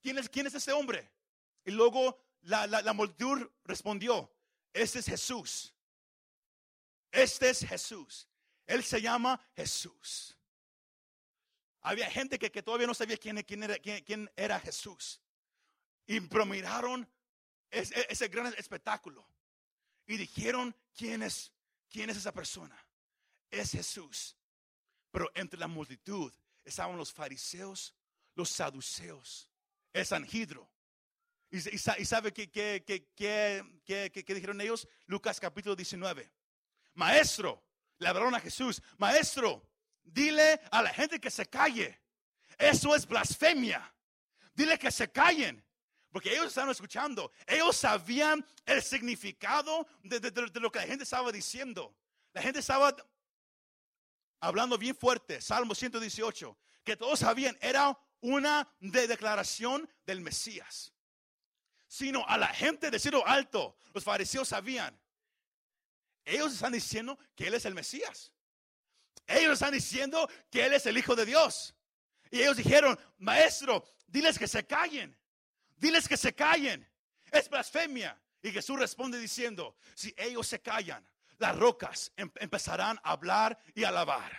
[0.00, 1.10] ¿Quién es, quién es ese hombre?
[1.64, 4.30] Y luego la, la multitud respondió,
[4.72, 5.74] este es Jesús.
[7.10, 8.28] Este es Jesús.
[8.66, 10.36] Él se llama Jesús.
[11.80, 15.20] Había gente que, todavía no sabía quién, era, quién, era, Jesús.
[16.06, 17.08] Y miraron
[17.70, 19.26] ese, ese, gran espectáculo.
[20.06, 21.52] Y dijeron, ¿quién es,
[21.88, 22.76] ¿quién es esa persona?
[23.50, 24.34] Es Jesús.
[25.14, 27.94] Pero entre la multitud estaban los fariseos,
[28.34, 29.48] los saduceos,
[29.92, 30.68] el Sanhidro.
[31.52, 34.88] ¿Y, sabe qué, qué, dijeron ellos?
[35.06, 36.28] Lucas capítulo 19.
[36.94, 37.62] Maestro,
[37.98, 38.82] le hablaron a Jesús.
[38.98, 39.64] Maestro,
[40.02, 42.02] Dile a la gente que se calle.
[42.58, 43.94] Eso es blasfemia.
[44.52, 45.64] Dile que se callen.
[46.10, 47.30] Porque ellos estaban escuchando.
[47.46, 50.20] Ellos sabían el significado de,
[50.60, 51.96] lo que la gente estaba diciendo.
[52.32, 52.96] La gente estaba
[54.44, 55.40] hablando bien fuerte.
[55.40, 56.58] Salmo 118.
[56.84, 57.56] Que todos sabían.
[57.60, 60.92] Era una declaración del Mesías.
[61.86, 63.76] Sino a la gente de cielo alto.
[63.92, 65.00] Los fariseos sabían.
[66.24, 68.32] Ellos están diciendo que Él es el Mesías.
[69.26, 71.74] Ellos están diciendo que Él es el Hijo de Dios.
[72.30, 75.16] Y ellos dijeron, maestro, diles que se callen.
[75.76, 76.88] Diles que se callen.
[77.30, 78.20] Es blasfemia.
[78.42, 81.06] Y Jesús responde diciendo, si ellos se callan,
[81.38, 84.32] las rocas em-, empezarán a hablar y a alabar.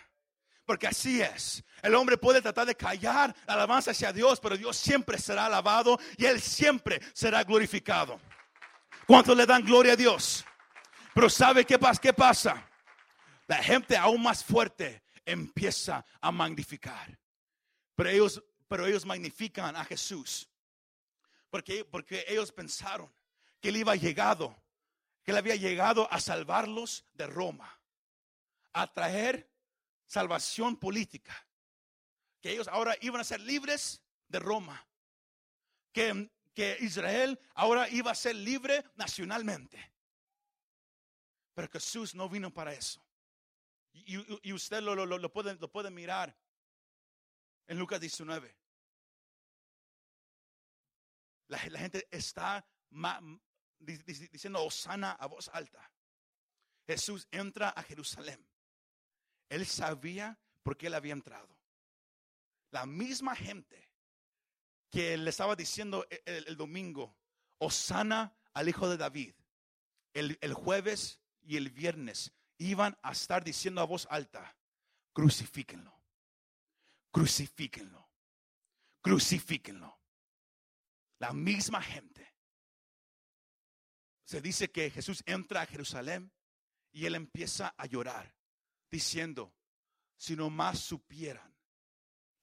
[0.66, 1.64] Porque así es.
[1.82, 6.00] El hombre puede tratar de callar la alabanza hacia Dios, pero Dios siempre será alabado
[6.18, 8.20] y Él siempre será glorificado.
[9.06, 10.44] ¿Cuántos le dan gloria a Dios?
[11.14, 12.02] Pero ¿sabe qué pasa?
[12.02, 12.68] ¿Qué pasa?
[13.48, 17.18] la gente aún más fuerte empieza a magnificar.
[17.96, 20.50] Pero ellos, pero ellos magnifican a Jesús.
[21.50, 23.12] Porque, porque ellos pensaron
[23.62, 24.56] que él iba llegado,
[25.26, 27.82] que él había llegado a salvarlos de Roma,
[28.74, 29.52] a traer
[30.06, 31.36] salvación política,
[32.42, 34.88] que ellos ahora iban a ser libres de Roma,
[35.92, 39.94] que, que Israel ahora iba a ser libre nacionalmente.
[41.56, 43.04] Pero Jesús no vino para eso.
[43.94, 46.38] Y, usted lo, lo, lo, puede, lo puede mirar
[47.66, 48.56] en Lucas 19.
[51.48, 52.66] La, gente está
[53.80, 55.92] diciendo Osana a voz alta.
[56.88, 58.46] Jesús entra a Jerusalén.
[59.50, 61.58] Él sabía por qué él había entrado.
[62.72, 63.90] La misma gente
[64.90, 67.16] que le estaba diciendo e, el, domingo,
[67.58, 69.34] Osana al hijo de David,
[70.14, 74.56] el, el jueves y el viernes iban a estar diciendo a voz alta,
[75.14, 76.02] crucifíquenlo,
[77.12, 78.10] crucifíquenlo,
[79.02, 80.00] crucifíquenlo.
[81.20, 82.15] La misma gente.
[84.26, 86.32] Se dice que Jesús entra a Jerusalén
[86.92, 88.36] y él empieza a llorar,
[88.90, 89.54] diciendo,
[90.18, 91.56] si más supieran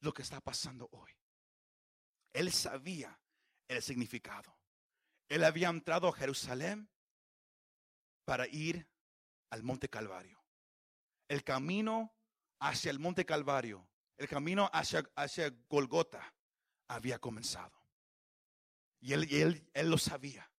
[0.00, 1.10] lo que está pasando hoy.
[2.32, 3.18] Él sabía
[3.68, 4.56] el significado.
[5.28, 6.88] Él había entrado a Jerusalén
[8.24, 8.88] para ir
[9.50, 10.40] al monte Calvario.
[11.28, 12.14] El camino
[12.60, 16.34] hacia el monte Calvario, el camino hacia, hacia Golgota
[16.88, 17.72] había comenzado.
[19.00, 20.51] Y él, él, él lo sabía.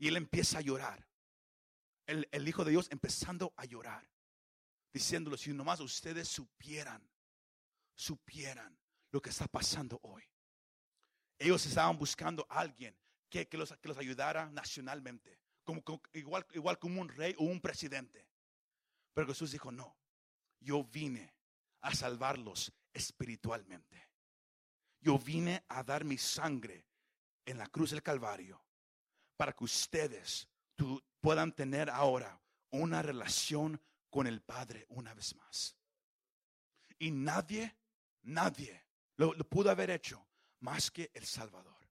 [0.00, 1.06] Y él empieza a llorar.
[2.06, 4.08] El, el, Hijo de Dios empezando a llorar.
[4.92, 7.06] Diciéndolo, si nomás ustedes supieran,
[7.94, 8.76] supieran
[9.12, 10.24] lo que está pasando hoy.
[11.38, 12.96] Ellos estaban buscando a alguien
[13.28, 17.44] que, que los, que los ayudara nacionalmente, como, como- igual, igual como un rey o
[17.44, 18.26] un presidente.
[19.12, 19.98] Pero Jesús dijo, no,
[20.60, 21.34] yo vine
[21.82, 24.08] a salvarlos espiritualmente.
[24.98, 26.86] Yo vine a dar mi sangre
[27.44, 28.64] en la cruz del Calvario
[29.40, 30.46] para que ustedes
[31.18, 32.38] puedan tener ahora
[32.72, 35.78] una relación con el Padre una vez más.
[36.98, 37.74] Y nadie,
[38.20, 38.84] nadie
[39.16, 41.88] lo, lo pudo haber hecho más que el Salvador.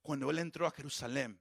[0.00, 1.38] Cuando Él entró a Jerusalén,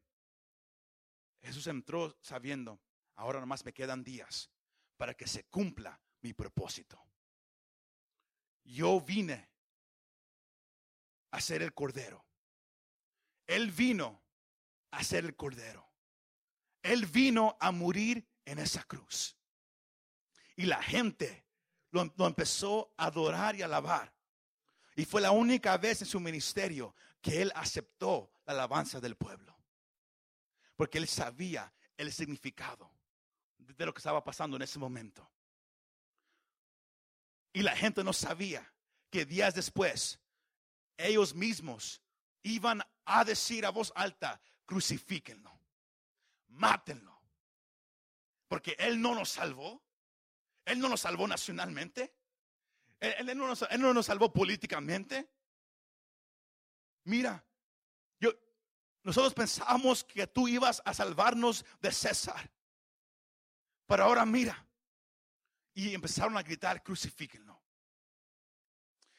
[1.41, 2.81] Jesús entró sabiendo,
[3.15, 4.51] ahora nomás me quedan días
[4.97, 7.01] para que se cumpla mi propósito.
[8.65, 9.49] Yo vine
[11.31, 12.25] a ser el cordero.
[13.51, 14.23] Él vino
[14.91, 15.85] a ser el cordero.
[16.81, 19.35] Él vino a morir en esa cruz.
[20.55, 21.45] Y la gente
[21.91, 24.15] lo, empezó a adorar y alabar.
[24.95, 29.53] Y fue la única vez en su ministerio que él aceptó la alabanza del pueblo.
[30.77, 32.89] Porque él sabía el significado
[33.57, 35.29] de lo que estaba pasando en ese momento.
[37.51, 38.73] Y la gente no sabía
[39.09, 40.21] que días después
[40.95, 42.01] ellos mismos
[42.43, 45.51] iban a decir a voz alta, crucifíquenlo,
[46.49, 47.19] mátenlo.
[48.47, 49.81] Porque Él no nos salvó.
[50.65, 52.13] Él no nos salvó nacionalmente.
[52.99, 55.27] Él, no, nos, él no nos salvó políticamente.
[57.05, 57.43] Mira,
[58.19, 58.31] yo,
[59.03, 62.51] nosotros pensábamos que tú ibas a salvarnos de César.
[63.87, 64.67] Pero ahora mira.
[65.73, 67.59] Y empezaron a gritar, crucifíquenlo.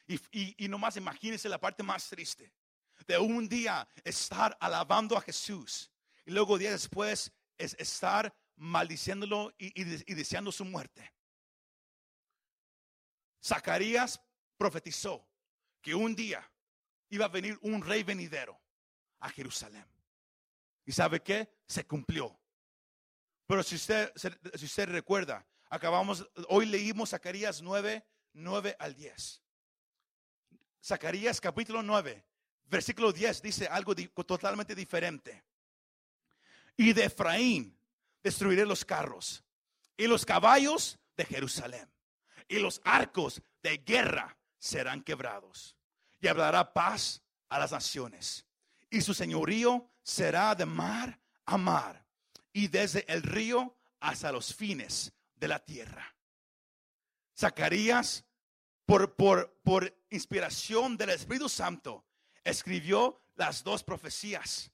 [0.07, 2.53] Y, y nomás imagínense la parte más triste
[3.07, 5.91] de un día estar alabando a Jesús
[6.25, 11.13] y luego días después es estar maldiciéndolo y, deseando su muerte.
[13.43, 14.21] Zacarías
[14.57, 15.27] profetizó
[15.81, 16.49] que un día
[17.09, 18.59] iba a venir un rey venidero
[19.19, 19.85] a Jerusalén.
[20.85, 21.49] ¿Y sabe qué?
[21.67, 22.39] Se cumplió.
[23.45, 29.41] Pero si usted, si usted recuerda, acabamos, hoy leímos Zacarías 9, 9 al 10.
[30.83, 32.25] Zacarías capítulo 9,
[32.73, 35.43] versículo 10 dice algo totalmente diferente.
[36.75, 37.77] Y de Efraín
[38.21, 39.43] destruiré los carros
[39.95, 41.89] y los caballos de Jerusalén
[42.47, 45.77] y los arcos de guerra serán quebrados
[46.19, 48.45] y hablará paz a las naciones
[48.89, 52.05] y su señorío será de mar a mar
[52.51, 56.15] y desde el río hasta los fines de la tierra.
[57.37, 58.25] Zacarías,
[58.85, 62.05] por, por, por inspiración del Espíritu Santo,
[62.43, 64.71] escribió las dos profecías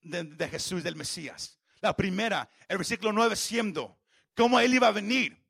[0.00, 1.58] de, Jesús del Mesías.
[1.80, 3.98] La primera, el versículo 9, siendo
[4.34, 5.40] cómo él iba a venir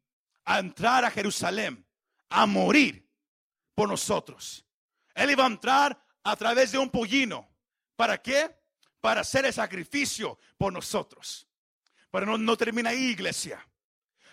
[0.44, 1.86] a entrar a Jerusalén,
[2.28, 3.08] a morir
[3.74, 4.64] por nosotros.
[5.14, 7.48] Él iba a entrar a través de un pollino.
[7.96, 8.54] ¿Para qué?
[9.00, 11.46] Para hacer el sacrificio por nosotros.
[12.10, 13.66] Pero no, no termina ahí, iglesia.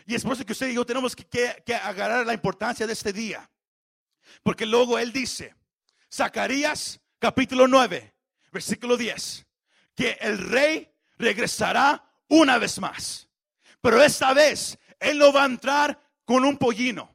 [0.05, 2.93] Y es por eso que usted y yo tenemos que- que agarrar la importancia de
[2.93, 3.49] este día.
[4.43, 5.55] Porque luego él dice,
[6.12, 8.13] Zacarías capítulo 9,
[8.51, 9.45] versículo 10,
[9.95, 13.27] que el rey regresará una vez más.
[13.82, 17.13] Pero esta vez él no va a entrar con un pollino.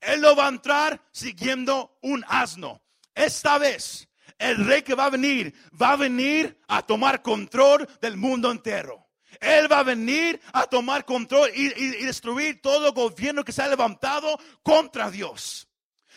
[0.00, 2.82] Él no va a entrar siguiendo un asno.
[3.14, 8.16] Esta vez el rey que va a venir va a venir a tomar control del
[8.16, 9.06] mundo entero.
[9.40, 13.62] Él va a venir a tomar control y, y- y destruir todo gobierno que se
[13.62, 15.68] ha levantado contra Dios.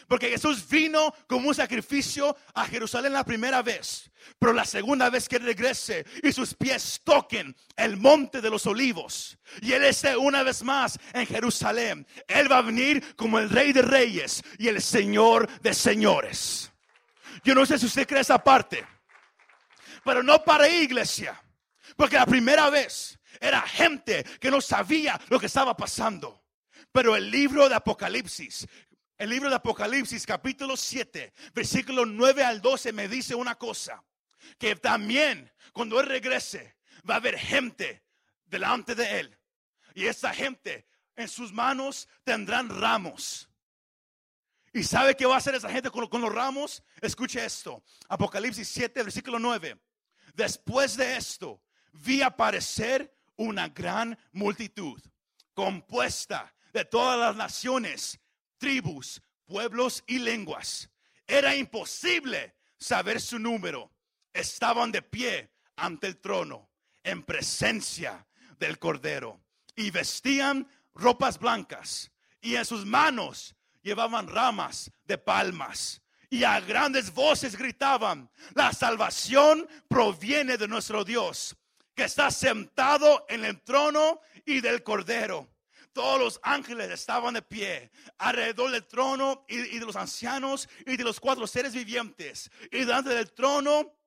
[0.07, 4.11] Porque Jesús vino como un sacrificio a Jerusalén la primera vez.
[4.39, 9.37] Pero la segunda vez que regrese y sus pies toquen el monte de los olivos.
[9.61, 12.07] Y Él esté una vez más en Jerusalén.
[12.27, 16.71] Él va a venir como el rey de reyes y el señor de señores.
[17.43, 18.85] Yo no sé si usted cree esa parte.
[20.03, 21.41] Pero no para iglesia.
[21.95, 26.43] Porque la primera vez era gente que no sabía lo que estaba pasando.
[26.91, 28.67] Pero el libro de Apocalipsis,
[29.17, 34.03] el libro de Apocalipsis capítulo 7, versículo 9 al 12 me dice una cosa.
[34.57, 36.77] Que también cuando Él regrese
[37.09, 38.03] va a haber gente
[38.45, 39.37] delante de Él.
[39.93, 43.49] Y esa gente en sus manos tendrán ramos.
[44.73, 46.83] ¿Y sabe qué va a hacer esa gente con, con los ramos?
[47.01, 47.81] Escuche esto.
[48.09, 49.79] Apocalipsis 7, versículo 9.
[50.33, 51.61] Después de esto,
[51.93, 55.01] vi aparecer una gran multitud
[55.53, 58.19] compuesta de todas las naciones,
[58.57, 60.89] tribus, pueblos y lenguas.
[61.27, 63.91] Era imposible saber su número.
[64.33, 66.69] Estaban de pie ante el trono,
[67.03, 68.25] en presencia
[68.59, 69.41] del Cordero,
[69.75, 77.13] y vestían ropas blancas, y en sus manos llevaban ramas de palmas, y a grandes
[77.13, 81.55] voces gritaban, la salvación proviene de nuestro Dios,
[81.93, 85.47] que está sentado en el trono y del cordero.
[85.95, 91.05] Todos los ángeles estaban de pie alrededor del trono y, de los ancianos y de
[91.05, 92.51] los cuatro seres vivientes.
[92.69, 93.97] Y delante del trono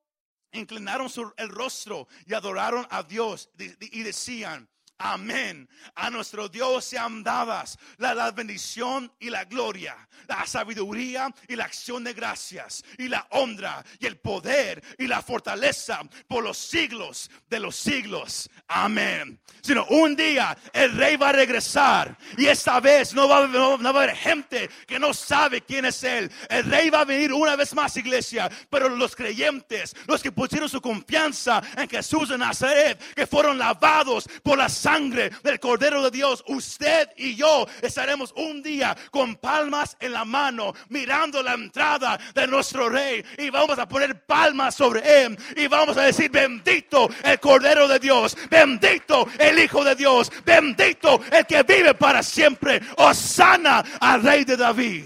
[0.51, 4.69] inclinaron el rostro y adoraron a Dios y decían,
[5.01, 5.69] Amén.
[5.95, 9.95] A nuestro Dios sean dadas la, bendición y la gloria,
[10.27, 15.21] la sabiduría y la acción de gracias, y la honra y el poder y la
[15.21, 18.49] fortaleza por los siglos de los siglos.
[18.67, 19.39] Amén.
[19.61, 24.15] Sino un día el rey va a regresar y esta vez no va, a haber
[24.17, 26.29] gente que no sabe quién es él.
[26.49, 30.67] El rey va a venir una vez más, iglesia, pero los creyentes, los que pusieron
[30.67, 36.09] su confianza en Jesús de Nazaret, que fueron lavados por la sangre del Cordero de
[36.09, 42.19] Dios, usted y yo estaremos un día con palmas en la mano, mirando la entrada
[42.33, 47.07] de nuestro Rey y vamos a poner palmas sobre él y vamos a decir, bendito
[47.23, 52.81] el Cordero de Dios, bendito el Hijo de Dios, bendito el que vive para siempre,
[53.13, 55.05] sana al Rey de David.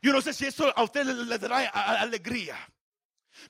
[0.00, 2.56] Yo no sé si esto a usted le, dará alegría.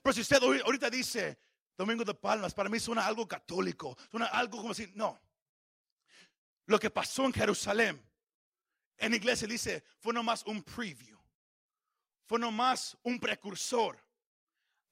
[0.03, 1.39] Pero si usted ahorita dice,
[1.81, 5.19] Domingo de Palmas, para mí suena algo católico, suena algo como si, no.
[6.67, 8.07] Lo que pasó en Jerusalén,
[8.99, 11.19] en iglesia dice, fue nomás un preview,
[12.27, 13.99] fue nomás un precursor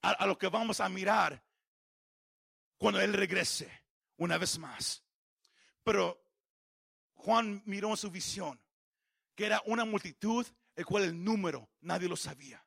[0.01, 1.45] a, a lo que vamos a mirar
[2.79, 3.71] cuando Él regrese
[4.17, 5.03] una vez más.
[5.83, 6.19] Pero
[7.13, 8.59] Juan miró en su visión
[9.35, 10.43] que era una multitud,
[10.75, 12.65] el cual el número nadie lo sabía.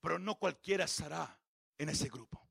[0.00, 1.38] Pero no cualquiera estará
[1.76, 2.47] en ese grupo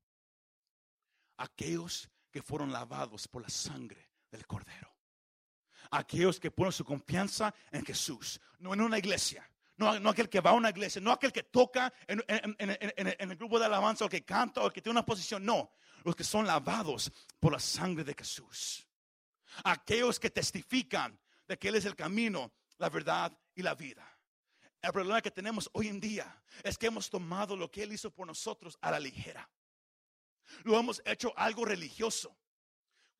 [1.38, 4.94] aquellos que fueron lavados por la sangre del Cordero.
[5.92, 9.50] Aquellos que ponen su confianza en Jesús, no en una iglesia.
[9.78, 13.66] No, aquel que va a una iglesia, no aquel que toca en, el grupo de
[13.66, 15.72] alabanza o que canta o que tiene una posición, no.
[16.04, 18.88] Los que son lavados por la sangre de Jesús.
[19.64, 24.04] Aquellos que testifican de que Él es el camino, la verdad y la vida.
[24.82, 28.12] El problema que tenemos hoy en día es que hemos tomado lo que Él hizo
[28.12, 29.48] por nosotros a la ligera.
[30.64, 32.38] Lo hemos hecho algo religioso.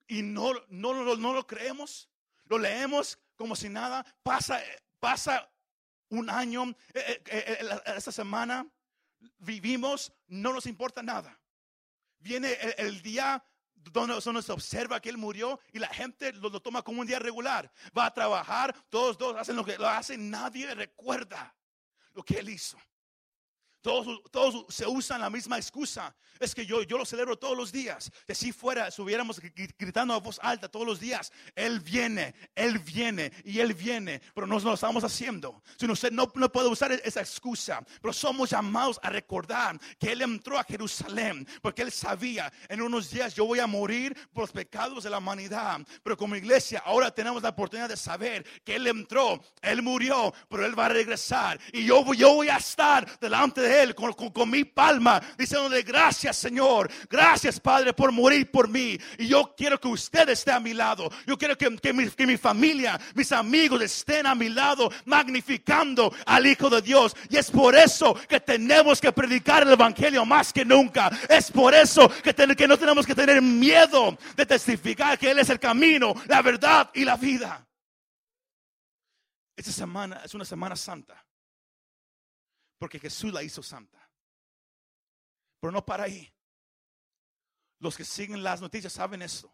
[0.08, 2.10] Y no, no, no, lo creemos.
[2.46, 4.06] Lo leemos como si nada.
[4.24, 4.62] Pasa,
[5.00, 5.50] pasa
[6.10, 8.66] un año, eh, eh, eh, esta semana
[9.40, 11.40] vivimos, no nos importa nada.
[12.20, 13.44] Viene el, día
[13.76, 17.20] donde, se observa que él murió y la gente lo, lo, toma como un día
[17.20, 17.72] regular.
[17.96, 21.56] Va a trabajar, todos dos hacen lo que lo hacen, nadie recuerda
[22.14, 22.78] lo que él hizo.
[23.88, 26.14] Todos, se usan la misma excusa.
[26.42, 28.12] Es que yo, yo lo celebro todos los días.
[28.26, 29.40] Que si fuera, estuviéramos
[29.80, 31.32] gritando a voz alta todos los días.
[31.56, 34.22] Él viene, Él viene y Él viene.
[34.36, 35.64] Pero no lo estamos haciendo.
[35.78, 37.82] Si usted no, no puede usar esa excusa.
[38.02, 41.48] Pero somos llamados a recordar que Él entró a Jerusalén.
[41.62, 45.20] Porque Él sabía, en unos días yo voy a morir por los pecados de la
[45.20, 45.80] humanidad.
[46.04, 50.66] Pero como iglesia, ahora tenemos la oportunidad de saber que Él entró, Él murió, pero
[50.66, 51.58] Él va a regresar.
[51.72, 56.90] Y yo, yo voy a estar delante de Él con, mi palma, diciéndole gracias Señor,
[57.10, 58.98] gracias Padre por morir por mí.
[59.18, 61.10] Y yo quiero que usted esté a mi lado.
[61.26, 66.14] Yo quiero que, que, mi, que mi familia, mis amigos estén a mi lado, magnificando
[66.26, 67.16] al Hijo de Dios.
[67.30, 71.10] Y es por eso que tenemos que predicar el Evangelio más que nunca.
[71.30, 75.50] Es por eso que, que no tenemos que tener miedo de testificar que Él es
[75.50, 77.68] el camino, la verdad y la vida.
[79.56, 81.27] Esta semana es una semana santa.
[82.78, 84.10] Porque Jesús la hizo santa.
[85.60, 86.32] Pero no para ahí.
[87.80, 89.54] Los que siguen las noticias saben eso.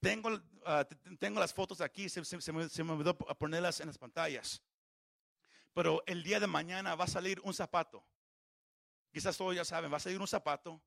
[0.00, 0.30] Tengo,
[0.64, 0.86] ah,
[1.18, 4.62] tengo las fotos aquí, se, me, se me olvidó ponerlas en las pantallas.
[5.74, 8.04] Pero el día de mañana va a salir un zapato.
[9.12, 10.82] Quizás todos ya saben, va a salir un zapato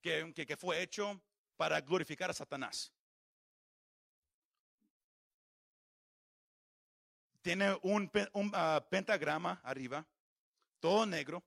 [0.00, 1.22] que, que, fue hecho
[1.56, 2.92] para glorificar a Satanás.
[7.42, 8.10] Tiene un,
[8.54, 10.06] ah, pentagrama arriba
[10.80, 11.44] todo negro.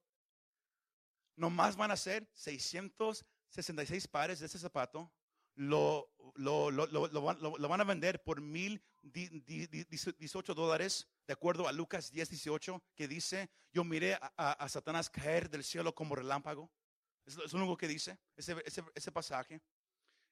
[1.36, 5.12] Nomás van a ser 666 pares de ese zapato.
[5.56, 12.12] Lo, lo, lo, lo van, a vender por mil 18 dólares, de acuerdo a Lucas
[12.12, 16.72] 10, 18, que dice, yo miré a, Satanás caer del cielo como relámpago.
[17.26, 19.62] Es, lo único que dice ese, ese, ese pasaje.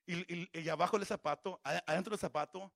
[0.08, 2.74] Y, y, abajo del zapato, adentro del zapato,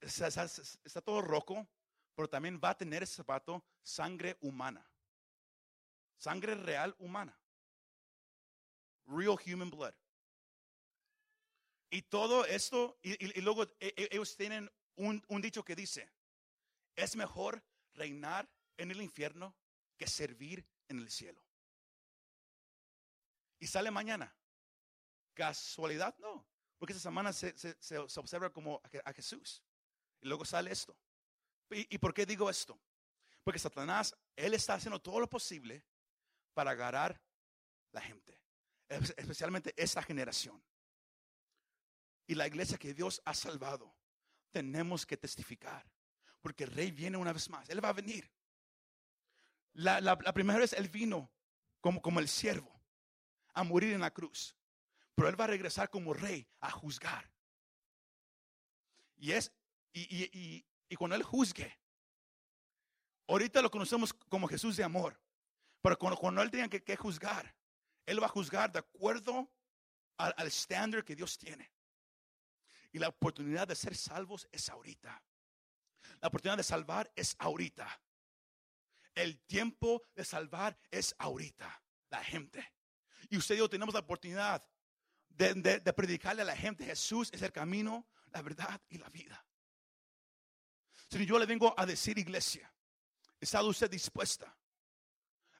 [0.00, 1.68] está, está todo rojo,
[2.14, 4.84] pero también va a tener ese zapato sangre humana.
[6.16, 7.38] Sangre real humana.
[9.06, 9.94] Real human blood.
[11.90, 16.10] Y todo esto, y, luego e, e, ellos tienen un, dicho que dice,
[16.96, 17.62] es mejor
[17.92, 19.54] reinar en el infierno
[19.96, 21.40] que servir en el cielo.
[23.60, 24.34] Y sale mañana.
[25.34, 26.16] ¿Casualidad?
[26.18, 26.44] No.
[26.78, 27.54] Porque esa semana se,
[28.16, 29.62] observa como a, Jesús.
[30.20, 30.96] Y luego sale esto.
[31.70, 32.76] ¿Y, ¿Y por qué digo esto?
[33.44, 35.84] Porque Satanás, él está haciendo todo lo posible
[36.54, 37.20] para agarrar
[37.92, 38.40] la gente.
[38.88, 40.62] Especialmente esta generación.
[42.26, 43.94] Y la iglesia que Dios ha salvado,
[44.50, 45.84] tenemos que testificar.
[46.40, 47.68] Porque el rey viene una vez más.
[47.68, 48.30] Él va a venir.
[49.72, 51.30] La, primera vez él vino
[51.80, 52.80] como, como el siervo
[53.54, 54.56] a morir en la cruz.
[55.14, 57.30] Pero él va a regresar como rey a juzgar.
[59.16, 59.52] Y es,
[59.92, 60.64] y,
[60.96, 61.76] cuando él juzgue,
[63.28, 65.20] ahorita lo conocemos como Jesús de amor.
[65.84, 67.54] Pero cuando, él tenga que, juzgar,
[68.06, 69.52] él va a juzgar de acuerdo
[70.16, 71.70] al estándar que Dios tiene.
[72.90, 75.22] Y la oportunidad de ser salvos es ahorita.
[76.22, 78.00] La oportunidad de salvar es ahorita.
[79.14, 81.82] El tiempo de salvar es ahorita.
[82.08, 82.72] La gente.
[83.28, 84.66] Y usted y yo tenemos la oportunidad
[85.28, 89.44] de, predicarle a la gente, Jesús es el camino, la verdad y la vida.
[91.10, 92.72] Si yo le vengo a decir, iglesia,
[93.38, 94.56] ¿está usted dispuesta?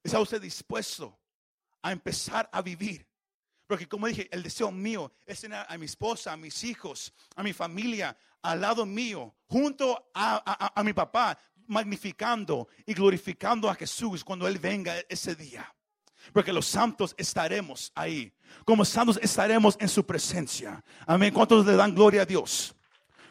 [0.05, 1.18] ¿Está usted dispuesto
[1.82, 3.09] a empezar a vivir?
[3.66, 7.42] Porque como dije, el deseo mío es tener a mi esposa, a mis hijos, a
[7.42, 14.46] mi familia al lado mío, junto a, mi papá, magnificando y glorificando a Jesús cuando
[14.46, 15.74] Él venga ese día.
[16.30, 18.30] Porque los santos estaremos ahí.
[18.66, 20.84] Como santos estaremos en su presencia.
[21.07, 21.32] Amén.
[21.32, 22.74] ¿Cuántos le dan gloria a Dios?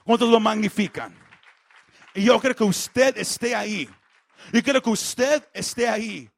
[0.04, 1.16] ¿Cuántos lo magnifican?
[2.16, 3.88] Y yo creo que usted esté ahí.
[4.52, 6.30] Y quiero que usted esté ahí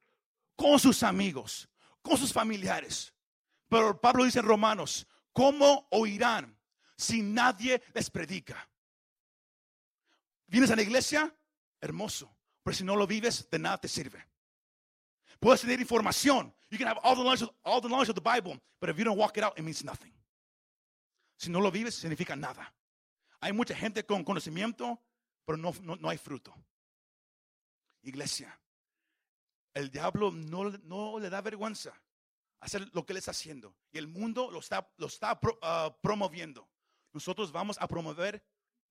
[0.55, 1.69] con sus amigos,
[2.01, 3.13] con sus familiares.
[3.67, 6.57] Pero Pablo dice en Romanos, ¿cómo oirán
[6.97, 8.69] si nadie les predica?
[10.47, 11.35] ¿Vienes a la iglesia?
[11.81, 12.35] Hermoso.
[12.63, 14.27] Pero si no lo vives, de nada te sirve.
[15.39, 16.53] Puedes tener información.
[16.69, 18.97] You can have all the knowledge of, all the, knowledge of the Bible, but if
[18.97, 20.11] you don't walk it out, it means nothing.
[21.37, 22.73] Si no lo vives, significa nada.
[23.41, 24.99] Hay mucha gente con conocimiento,
[25.45, 26.53] pero no, no, hay fruto.
[28.01, 28.59] Iglesia,
[29.75, 31.93] el diablo no, no, le da vergüenza
[32.61, 33.75] hacer lo que él está haciendo.
[33.91, 36.67] Y el mundo lo está, lo está ah, promoviendo.
[37.13, 38.43] Nosotros vamos a promover,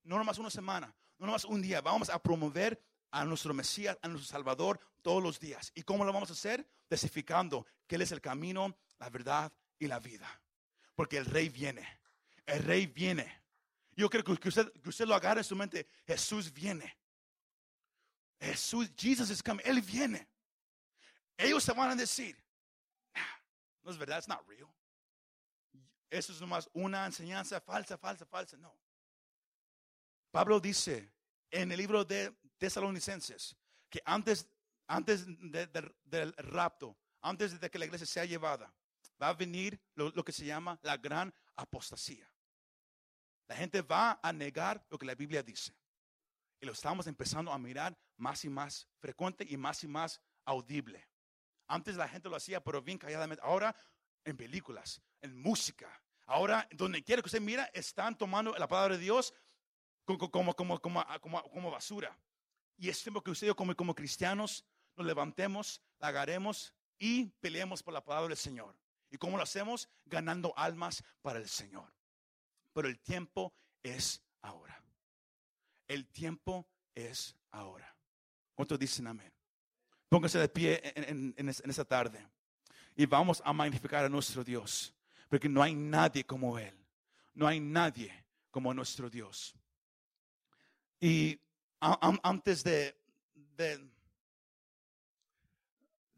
[0.05, 2.80] no nomás una semana, no nomás un día, vamos a promover
[3.11, 5.72] a nuestro Mesías, a nuestro Salvador todos los días.
[5.74, 6.68] ¿Y cómo lo vamos a hacer?
[6.87, 10.28] Testificando que Él es el camino, la verdad y la vida.
[10.95, 11.87] Porque el Rey viene.
[12.47, 13.43] El Rey viene.
[13.97, 15.87] Yo creo que usted, que usted lo agarre en su mente.
[16.07, 16.99] Jesús viene.
[18.39, 19.64] Jesús, Jesus is coming.
[19.64, 20.28] Él viene.
[21.37, 22.37] Ellos se van a decir,
[23.82, 24.68] no es verdad, es not real.
[26.11, 28.57] Eso es nomás una enseñanza falsa, falsa, falsa.
[28.57, 28.78] No.
[30.30, 31.12] Pablo dice
[31.51, 33.57] en el libro de Tesalonicenses
[33.91, 34.47] que antes,
[34.87, 38.72] antes del rapto, antes de que la iglesia sea llevada,
[39.20, 42.30] va a venir lo, que se llama la gran apostasía.
[43.49, 45.74] La gente va a negar lo que la Biblia dice.
[46.61, 51.07] Y lo estamos empezando a mirar más y más frecuente y más y más audible.
[51.67, 53.43] Antes la gente lo hacía, pero bien calladamente.
[53.45, 53.75] Ahora
[54.25, 56.01] en películas, en música.
[56.27, 59.35] Ahora, donde quiera que usted mira, están tomando la palabra de Dios
[60.05, 62.19] como, como, como, como, como basura.
[62.77, 64.65] Y es tiempo que usted y yo como, como cristianos
[64.97, 68.77] nos levantemos, la agarremos y peleemos por la palabra del Señor.
[69.11, 69.89] ¿Y cómo lo hacemos?
[70.07, 71.93] Ganando almas para el Señor.
[72.73, 74.83] Pero el tiempo es ahora.
[75.87, 77.95] El tiempo es ahora.
[78.55, 79.34] ¿Cuántos dicen amén?
[80.15, 82.25] Pónganse de pie en, en, esta tarde
[82.95, 84.95] y vamos a magnificar a nuestro Dios.
[85.29, 86.73] Porque no hay nadie como Él.
[87.35, 89.57] No hay nadie como nuestro Dios.
[91.01, 91.37] Y
[91.81, 92.97] antes de,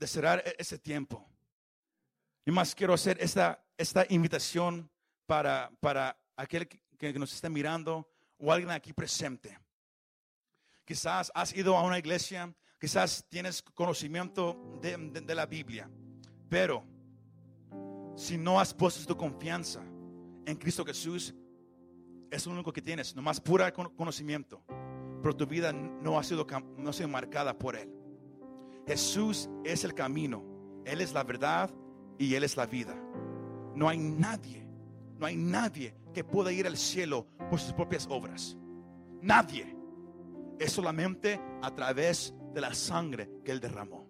[0.02, 1.26] cerrar e-, ese tiempo,
[2.44, 4.90] y más quiero hacer esta, esta invitación
[5.24, 9.58] para, para aquel que, nos está mirando o alguien aquí presente.
[10.84, 15.90] Quizás has ido a una iglesia, quizás tienes conocimiento de, de la Biblia,
[16.48, 16.84] pero
[18.16, 19.82] si no has puesto tu confianza
[20.46, 21.34] en Cristo Jesús,
[22.30, 24.62] es lo único que tienes, nomás pura conocimiento.
[25.22, 26.46] Pero tu vida no ha sido,
[26.76, 27.92] no ha marcada por Él.
[28.86, 30.44] Jesús es el camino,
[30.84, 31.70] Él es la verdad
[32.18, 32.94] y Él es la vida.
[33.74, 34.66] No hay nadie,
[35.18, 38.56] no hay nadie que pueda ir al cielo por sus propias obras.
[39.20, 39.74] Nadie.
[40.58, 44.08] Es solamente a través de la sangre que Él derramó.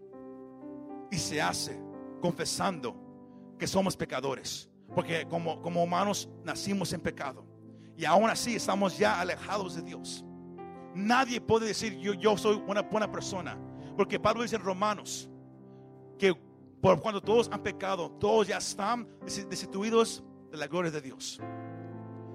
[1.11, 1.77] Y se hace
[2.21, 2.95] confesando
[3.59, 4.71] que somos pecadores.
[4.95, 7.45] Porque como, como humanos nacimos en pecado.
[7.97, 10.25] Y aún así estamos ya alejados de Dios.
[10.95, 13.59] Nadie puede decir yo, yo soy una buena persona.
[13.97, 15.29] Porque Pablo dice en Romanos
[16.17, 16.33] que
[16.81, 20.23] por cuando todos han pecado, todos ya están destituidos
[20.53, 21.41] de la gloria de Dios.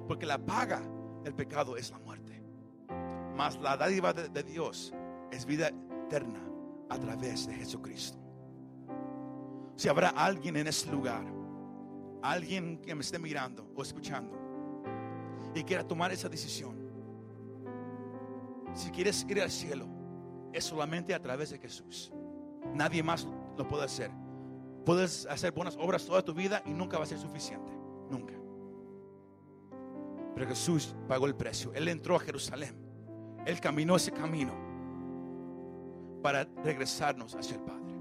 [0.10, 0.82] Porque la paga
[1.24, 2.44] del pecado es la muerte.
[3.34, 4.94] Mas la dádiva de, de Dios
[5.32, 5.72] es vida
[6.12, 6.42] eterna
[6.90, 8.18] a través de Jesucristo.
[9.78, 11.24] Si habrá alguien en ese lugar,
[12.22, 14.38] alguien que me esté mirando o escuchando
[15.56, 16.76] y quiera tomar esa decisión,
[18.74, 19.88] si quieres ir al cielo,
[20.52, 22.12] es solamente a través de Jesús.
[22.74, 23.26] Nadie más
[23.58, 24.12] lo puede hacer.
[24.86, 27.72] Puedes hacer buenas obras toda tu vida y nunca va a ser suficiente.
[28.10, 28.34] Nunca.
[30.36, 31.72] Pero Jesús pagó el precio.
[31.74, 32.76] Él entró a Jerusalén.
[33.46, 34.71] Él caminó ese camino
[36.22, 37.96] para regresarnos hacia el Padre.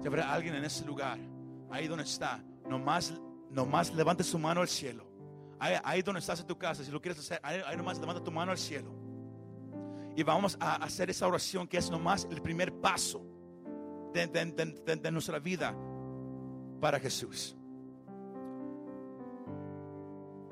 [0.00, 1.18] Si habrá alguien en ese lugar,
[1.70, 3.12] ahí donde está, nomás,
[3.50, 5.06] nomás levante su mano al cielo.
[5.60, 8.52] Ahí, donde estás en tu casa, si lo quieres hacer, ahí, nomás levanta tu mano
[8.52, 8.94] al cielo.
[10.14, 13.24] Y vamos a hacer esa oración que es nomás el primer paso
[14.12, 15.74] de, nuestra vida
[16.80, 17.56] para Jesús.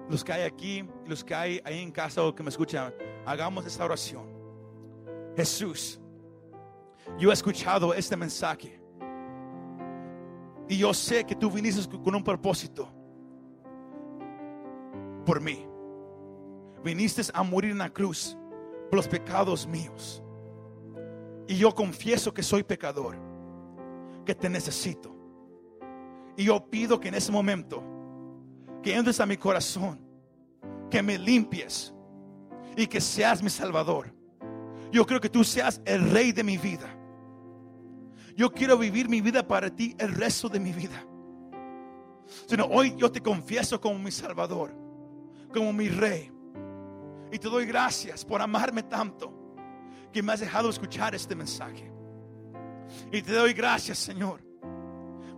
[0.08, 2.92] Los que hay aquí, los que hay ahí en casa o que me escuchan,
[3.24, 4.26] hagamos esta oración.
[5.36, 6.00] Jesús,
[7.18, 8.80] yo he escuchado este mensaje
[10.68, 12.92] y yo sé que tú viniste con un propósito
[15.24, 15.66] por mí.
[16.82, 18.36] Viniste a morir en la cruz
[18.88, 20.22] por los pecados míos.
[21.48, 23.16] Y yo confieso que soy pecador
[24.24, 25.14] que te necesito.
[26.36, 27.82] Y yo pido que en ese momento,
[28.82, 30.00] que entres a mi corazón,
[30.90, 31.94] que me limpies
[32.76, 34.12] y que seas mi salvador.
[34.92, 36.95] Yo creo que tú seas el rey de mi vida.
[38.36, 41.02] Yo quiero vivir mi vida para ti el resto de mi vida.
[42.46, 44.74] Sino hoy yo te confieso como mi salvador,
[45.52, 46.30] como mi rey.
[47.32, 49.32] Y te doy gracias por amarme tanto
[50.12, 51.90] que me has dejado escuchar este mensaje.
[53.10, 54.42] Y te doy gracias, Señor.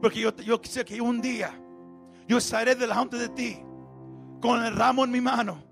[0.02, 1.52] Porque yo, yo sé que un día
[2.26, 3.62] yo estaré delante de ti
[4.40, 5.62] con el ramo en mi mano,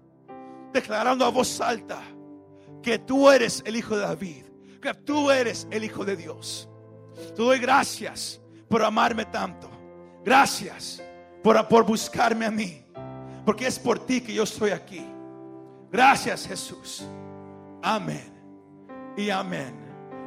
[0.72, 2.02] declarando a voz alta
[2.82, 4.44] que tú eres el Hijo de David,
[4.80, 6.68] que tú eres el Hijo de Dios.
[7.34, 9.70] Te doy gracias por amarme tanto.
[10.24, 11.02] Gracias
[11.42, 12.82] por, por buscarme a mí.
[13.44, 15.06] Porque es por ti que yo estoy aquí.
[15.90, 17.06] Gracias Jesús.
[17.82, 18.32] Amén.
[19.16, 19.85] Y amén.